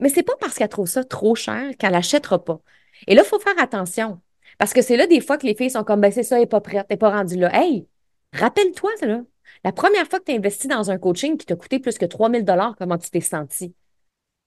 Mais 0.00 0.08
c'est 0.08 0.22
pas 0.22 0.36
parce 0.40 0.54
qu'elle 0.54 0.68
trouve 0.68 0.86
ça 0.86 1.04
trop 1.04 1.34
cher 1.34 1.76
qu'elle 1.78 1.92
n'achètera 1.92 2.42
pas. 2.42 2.60
Et 3.06 3.14
là, 3.14 3.22
il 3.24 3.28
faut 3.28 3.40
faire 3.40 3.58
attention. 3.58 4.20
Parce 4.58 4.72
que 4.72 4.82
c'est 4.82 4.96
là 4.96 5.06
des 5.06 5.20
fois 5.20 5.38
que 5.38 5.46
les 5.46 5.54
filles 5.54 5.70
sont 5.70 5.84
comme, 5.84 6.00
ben 6.00 6.12
c'est 6.12 6.22
ça, 6.22 6.36
elle 6.36 6.42
n'est 6.42 6.46
pas 6.46 6.60
prête, 6.60 6.86
elle 6.88 6.94
n'est 6.94 6.98
pas 6.98 7.10
rendue 7.10 7.36
là. 7.36 7.50
Hey, 7.52 7.86
rappelle-toi, 8.32 8.90
là, 9.02 9.22
la 9.64 9.72
première 9.72 10.06
fois 10.06 10.18
que 10.20 10.24
tu 10.24 10.32
as 10.32 10.36
investi 10.36 10.68
dans 10.68 10.90
un 10.90 10.98
coaching 10.98 11.36
qui 11.36 11.46
t'a 11.46 11.56
coûté 11.56 11.78
plus 11.78 11.98
que 11.98 12.06
3000 12.06 12.44
dollars, 12.44 12.74
comment 12.78 12.98
tu 12.98 13.10
t'es 13.10 13.20
senti? 13.20 13.74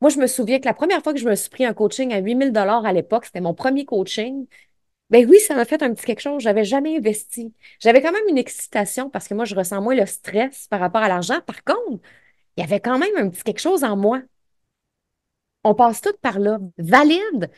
Moi, 0.01 0.09
je 0.09 0.19
me 0.19 0.27
souviens 0.27 0.59
que 0.59 0.65
la 0.65 0.73
première 0.73 1.01
fois 1.03 1.13
que 1.13 1.19
je 1.19 1.27
me 1.27 1.35
suis 1.35 1.49
pris 1.49 1.65
un 1.65 1.73
coaching 1.73 2.13
à 2.13 2.19
8000 2.19 2.51
dollars 2.53 2.85
à 2.85 2.93
l'époque, 2.93 3.25
c'était 3.25 3.41
mon 3.41 3.53
premier 3.53 3.85
coaching. 3.85 4.47
Ben 5.09 5.27
oui, 5.29 5.39
ça 5.39 5.55
m'a 5.55 5.65
fait 5.65 5.83
un 5.83 5.93
petit 5.93 6.05
quelque 6.05 6.21
chose. 6.21 6.43
J'avais 6.43 6.65
jamais 6.65 6.97
investi. 6.97 7.53
J'avais 7.81 8.01
quand 8.01 8.11
même 8.13 8.27
une 8.29 8.37
excitation 8.37 9.09
parce 9.09 9.27
que 9.27 9.33
moi, 9.35 9.45
je 9.45 9.55
ressens 9.55 9.81
moins 9.81 9.95
le 9.95 10.05
stress 10.05 10.67
par 10.69 10.79
rapport 10.81 11.01
à 11.01 11.09
l'argent. 11.09 11.41
Par 11.41 11.63
contre, 11.63 12.01
il 12.57 12.61
y 12.61 12.63
avait 12.63 12.79
quand 12.81 12.99
même 12.99 13.15
un 13.17 13.29
petit 13.29 13.43
quelque 13.43 13.59
chose 13.61 13.83
en 13.83 13.97
moi. 13.97 14.21
On 15.63 15.75
passe 15.75 16.01
tout 16.01 16.13
par 16.21 16.39
là. 16.39 16.59
Valide 16.77 17.51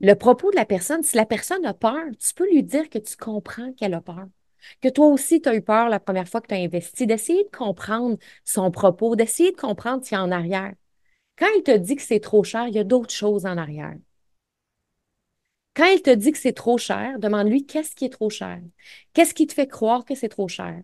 le 0.00 0.14
propos 0.14 0.50
de 0.50 0.56
la 0.56 0.66
personne. 0.66 1.02
Si 1.02 1.16
la 1.16 1.26
personne 1.26 1.64
a 1.66 1.74
peur, 1.74 2.04
tu 2.18 2.34
peux 2.34 2.48
lui 2.50 2.62
dire 2.64 2.90
que 2.90 2.98
tu 2.98 3.16
comprends 3.16 3.72
qu'elle 3.74 3.94
a 3.94 4.00
peur. 4.02 4.26
Que 4.82 4.88
toi 4.88 5.06
aussi, 5.08 5.40
tu 5.42 5.48
as 5.48 5.54
eu 5.56 5.62
peur 5.62 5.88
la 5.88 6.00
première 6.00 6.28
fois 6.28 6.40
que 6.40 6.48
tu 6.48 6.54
as 6.54 6.58
investi, 6.58 7.06
d'essayer 7.06 7.44
de 7.44 7.56
comprendre 7.56 8.18
son 8.44 8.70
propos, 8.70 9.16
d'essayer 9.16 9.52
de 9.52 9.56
comprendre 9.56 10.04
ce 10.04 10.10
qu'il 10.10 10.18
y 10.18 10.20
a 10.20 10.24
en 10.24 10.32
arrière. 10.32 10.74
Quand 11.42 11.50
il 11.56 11.64
te 11.64 11.76
dit 11.76 11.96
que 11.96 12.02
c'est 12.02 12.20
trop 12.20 12.44
cher, 12.44 12.68
il 12.68 12.74
y 12.76 12.78
a 12.78 12.84
d'autres 12.84 13.12
choses 13.12 13.46
en 13.46 13.56
arrière. 13.56 13.96
Quand 15.74 15.86
il 15.86 16.00
te 16.00 16.14
dit 16.14 16.30
que 16.30 16.38
c'est 16.38 16.52
trop 16.52 16.78
cher, 16.78 17.18
demande-lui 17.18 17.66
qu'est-ce 17.66 17.96
qui 17.96 18.04
est 18.04 18.10
trop 18.10 18.30
cher? 18.30 18.60
Qu'est-ce 19.12 19.34
qui 19.34 19.48
te 19.48 19.52
fait 19.52 19.66
croire 19.66 20.04
que 20.04 20.14
c'est 20.14 20.28
trop 20.28 20.46
cher? 20.46 20.80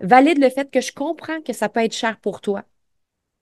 Valide 0.00 0.42
le 0.42 0.50
fait 0.50 0.70
que 0.70 0.82
je 0.82 0.92
comprends 0.92 1.40
que 1.40 1.54
ça 1.54 1.70
peut 1.70 1.80
être 1.80 1.94
cher 1.94 2.20
pour 2.20 2.42
toi. 2.42 2.64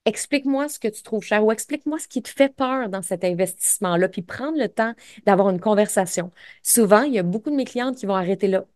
Explique-moi 0.05 0.69
ce 0.69 0.79
que 0.79 0.87
tu 0.87 1.03
trouves 1.03 1.25
cher 1.25 1.45
ou 1.45 1.51
explique-moi 1.51 1.99
ce 1.99 2.07
qui 2.07 2.23
te 2.23 2.29
fait 2.29 2.55
peur 2.55 2.89
dans 2.89 3.03
cet 3.03 3.25
investissement-là, 3.25 4.09
puis 4.09 4.23
prendre 4.23 4.57
le 4.57 4.69
temps 4.69 4.95
d'avoir 5.27 5.51
une 5.51 5.59
conversation. 5.59 6.31
Souvent, 6.63 7.03
il 7.03 7.13
y 7.13 7.19
a 7.19 7.25
beaucoup 7.25 7.51
de 7.51 7.57
mes 7.57 7.65
clientes 7.65 7.97
qui 7.97 8.07
vont 8.07 8.15
arrêter 8.15 8.47
là. 8.47 8.67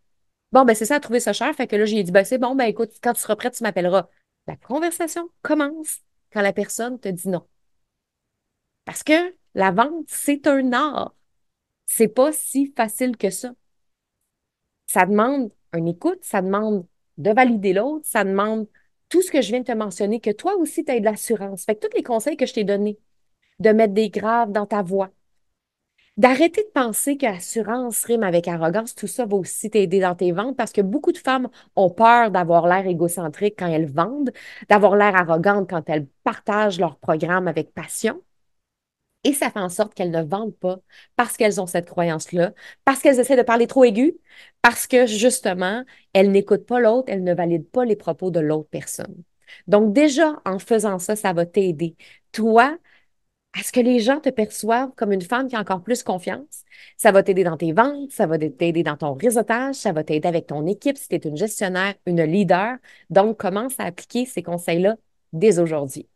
Bon, 0.50 0.64
ben 0.64 0.74
c'est 0.74 0.86
ça, 0.86 0.98
trouver 0.98 1.20
ça 1.20 1.32
cher. 1.32 1.54
Fait 1.54 1.68
que 1.68 1.76
là, 1.76 1.84
j'ai 1.84 2.02
dit, 2.02 2.10
ben 2.10 2.24
c'est 2.24 2.38
bon, 2.38 2.56
ben 2.56 2.64
écoute, 2.64 2.90
quand 3.00 3.12
tu 3.12 3.20
seras 3.20 3.36
prête, 3.36 3.54
tu 3.54 3.62
m'appelleras. 3.62 4.08
La 4.48 4.56
conversation 4.56 5.30
commence 5.42 6.00
quand 6.32 6.40
la 6.40 6.52
personne 6.52 6.98
te 6.98 7.08
dit 7.08 7.28
non. 7.28 7.46
Parce 8.86 9.02
que 9.02 9.36
la 9.54 9.72
vente, 9.72 10.06
c'est 10.08 10.46
un 10.46 10.72
art. 10.72 11.14
C'est 11.86 12.08
pas 12.08 12.32
si 12.32 12.72
facile 12.76 13.16
que 13.18 13.30
ça. 13.30 13.52
Ça 14.86 15.06
demande 15.06 15.52
une 15.74 15.88
écoute, 15.88 16.20
ça 16.22 16.42
demande 16.42 16.86
de 17.18 17.30
valider 17.32 17.72
l'autre, 17.72 18.06
ça 18.06 18.24
demande 18.24 18.68
tout 19.08 19.22
ce 19.22 19.30
que 19.30 19.42
je 19.42 19.48
viens 19.50 19.60
de 19.60 19.64
te 19.66 19.72
mentionner, 19.72 20.20
que 20.20 20.30
toi 20.30 20.56
aussi, 20.56 20.84
tu 20.84 20.92
as 20.92 21.00
de 21.00 21.04
l'assurance. 21.04 21.64
Fait 21.64 21.74
que 21.76 21.86
tous 21.86 21.96
les 21.96 22.02
conseils 22.02 22.36
que 22.36 22.46
je 22.46 22.54
t'ai 22.54 22.64
donnés, 22.64 22.98
de 23.60 23.70
mettre 23.70 23.94
des 23.94 24.10
graves 24.10 24.52
dans 24.52 24.66
ta 24.66 24.82
voix, 24.82 25.10
d'arrêter 26.16 26.62
de 26.62 26.68
penser 26.72 27.16
qu'assurance 27.16 28.04
rime 28.04 28.22
avec 28.22 28.48
arrogance, 28.48 28.94
tout 28.94 29.06
ça 29.06 29.26
va 29.26 29.36
aussi 29.36 29.70
t'aider 29.70 30.00
dans 30.00 30.14
tes 30.14 30.32
ventes 30.32 30.56
parce 30.56 30.72
que 30.72 30.80
beaucoup 30.80 31.12
de 31.12 31.18
femmes 31.18 31.48
ont 31.76 31.90
peur 31.90 32.30
d'avoir 32.30 32.66
l'air 32.66 32.86
égocentrique 32.86 33.56
quand 33.58 33.66
elles 33.68 33.90
vendent, 33.90 34.32
d'avoir 34.68 34.96
l'air 34.96 35.14
arrogante 35.14 35.68
quand 35.68 35.88
elles 35.90 36.06
partagent 36.24 36.80
leur 36.80 36.96
programme 36.98 37.48
avec 37.48 37.72
passion. 37.74 38.22
Et 39.26 39.32
ça 39.32 39.50
fait 39.50 39.58
en 39.58 39.68
sorte 39.68 39.92
qu'elles 39.92 40.12
ne 40.12 40.22
vendent 40.22 40.54
pas 40.54 40.78
parce 41.16 41.36
qu'elles 41.36 41.60
ont 41.60 41.66
cette 41.66 41.88
croyance-là, 41.88 42.52
parce 42.84 43.00
qu'elles 43.00 43.18
essaient 43.18 43.36
de 43.36 43.42
parler 43.42 43.66
trop 43.66 43.82
aigu, 43.82 44.14
parce 44.62 44.86
que 44.86 45.06
justement, 45.06 45.82
elles 46.12 46.30
n'écoutent 46.30 46.64
pas 46.64 46.78
l'autre, 46.78 47.08
elles 47.08 47.24
ne 47.24 47.34
valident 47.34 47.68
pas 47.68 47.84
les 47.84 47.96
propos 47.96 48.30
de 48.30 48.38
l'autre 48.38 48.68
personne. 48.70 49.16
Donc 49.66 49.92
déjà, 49.92 50.40
en 50.44 50.60
faisant 50.60 51.00
ça, 51.00 51.16
ça 51.16 51.32
va 51.32 51.44
t'aider. 51.44 51.96
Toi, 52.30 52.78
à 53.58 53.62
ce 53.64 53.72
que 53.72 53.80
les 53.80 53.98
gens 53.98 54.20
te 54.20 54.28
perçoivent 54.28 54.92
comme 54.96 55.10
une 55.10 55.22
femme 55.22 55.48
qui 55.48 55.56
a 55.56 55.60
encore 55.60 55.82
plus 55.82 56.04
confiance. 56.04 56.62
Ça 56.96 57.10
va 57.10 57.24
t'aider 57.24 57.42
dans 57.42 57.56
tes 57.56 57.72
ventes, 57.72 58.12
ça 58.12 58.26
va 58.26 58.38
t'aider 58.38 58.84
dans 58.84 58.96
ton 58.96 59.14
réseautage, 59.14 59.74
ça 59.74 59.92
va 59.92 60.04
t'aider 60.04 60.28
avec 60.28 60.46
ton 60.46 60.66
équipe 60.66 60.98
si 60.98 61.08
tu 61.08 61.16
es 61.16 61.18
une 61.18 61.36
gestionnaire, 61.36 61.94
une 62.06 62.22
leader. 62.22 62.76
Donc, 63.10 63.38
commence 63.38 63.74
à 63.80 63.84
appliquer 63.86 64.24
ces 64.26 64.42
conseils-là 64.44 64.96
dès 65.32 65.58
aujourd'hui? 65.58 66.06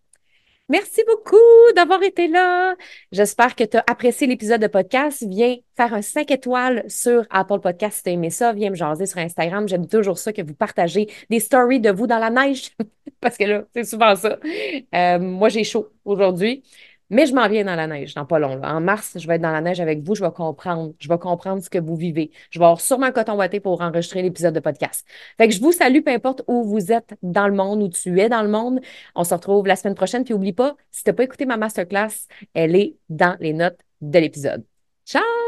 Merci 0.70 1.02
beaucoup 1.04 1.36
d'avoir 1.74 2.00
été 2.04 2.28
là. 2.28 2.76
J'espère 3.10 3.56
que 3.56 3.64
tu 3.64 3.76
as 3.76 3.82
apprécié 3.88 4.28
l'épisode 4.28 4.60
de 4.60 4.68
podcast. 4.68 5.26
Viens 5.28 5.56
faire 5.76 5.92
un 5.94 6.00
5 6.00 6.30
étoiles 6.30 6.84
sur 6.86 7.26
Apple 7.28 7.58
Podcast 7.58 7.96
si 7.96 8.02
tu 8.04 8.10
as 8.10 8.12
aimé 8.12 8.30
ça. 8.30 8.52
Viens 8.52 8.70
me 8.70 8.76
jaser 8.76 9.06
sur 9.06 9.18
Instagram. 9.18 9.66
J'aime 9.66 9.88
toujours 9.88 10.16
ça 10.16 10.32
que 10.32 10.42
vous 10.42 10.54
partagez 10.54 11.08
des 11.28 11.40
stories 11.40 11.80
de 11.80 11.90
vous 11.90 12.06
dans 12.06 12.20
la 12.20 12.30
neige. 12.30 12.70
Parce 13.20 13.36
que 13.36 13.42
là, 13.46 13.64
c'est 13.74 13.82
souvent 13.82 14.14
ça. 14.14 14.38
Euh, 14.94 15.18
moi, 15.18 15.48
j'ai 15.48 15.64
chaud 15.64 15.88
aujourd'hui. 16.04 16.62
Mais 17.10 17.26
je 17.26 17.34
m'en 17.34 17.48
viens 17.48 17.64
dans 17.64 17.74
la 17.74 17.86
neige, 17.86 18.14
dans 18.14 18.24
pas 18.24 18.38
long. 18.38 18.62
En 18.62 18.80
mars, 18.80 19.12
je 19.16 19.26
vais 19.26 19.34
être 19.34 19.42
dans 19.42 19.50
la 19.50 19.60
neige 19.60 19.80
avec 19.80 20.02
vous. 20.02 20.14
Je 20.14 20.24
vais 20.24 20.30
comprendre. 20.30 20.94
Je 20.98 21.08
vais 21.08 21.18
comprendre 21.18 21.62
ce 21.62 21.68
que 21.68 21.78
vous 21.78 21.96
vivez. 21.96 22.30
Je 22.50 22.58
vais 22.58 22.64
avoir 22.64 22.80
sûrement 22.80 23.06
un 23.06 23.12
coton 23.12 23.34
watté 23.34 23.60
pour 23.60 23.80
enregistrer 23.80 24.22
l'épisode 24.22 24.54
de 24.54 24.60
podcast. 24.60 25.06
Fait 25.36 25.48
que 25.48 25.54
je 25.54 25.60
vous 25.60 25.72
salue, 25.72 26.02
peu 26.04 26.12
importe 26.12 26.42
où 26.46 26.64
vous 26.64 26.92
êtes 26.92 27.16
dans 27.22 27.48
le 27.48 27.54
monde, 27.54 27.82
où 27.82 27.88
tu 27.88 28.20
es 28.20 28.28
dans 28.28 28.42
le 28.42 28.48
monde. 28.48 28.80
On 29.14 29.24
se 29.24 29.34
retrouve 29.34 29.66
la 29.66 29.76
semaine 29.76 29.96
prochaine. 29.96 30.24
Puis 30.24 30.34
oublie 30.34 30.52
pas, 30.52 30.76
si 30.90 31.02
tu 31.02 31.10
n'as 31.10 31.14
pas 31.14 31.24
écouté 31.24 31.46
ma 31.46 31.56
masterclass, 31.56 32.28
elle 32.54 32.76
est 32.76 32.96
dans 33.08 33.36
les 33.40 33.52
notes 33.52 33.80
de 34.00 34.18
l'épisode. 34.18 34.64
Ciao! 35.04 35.39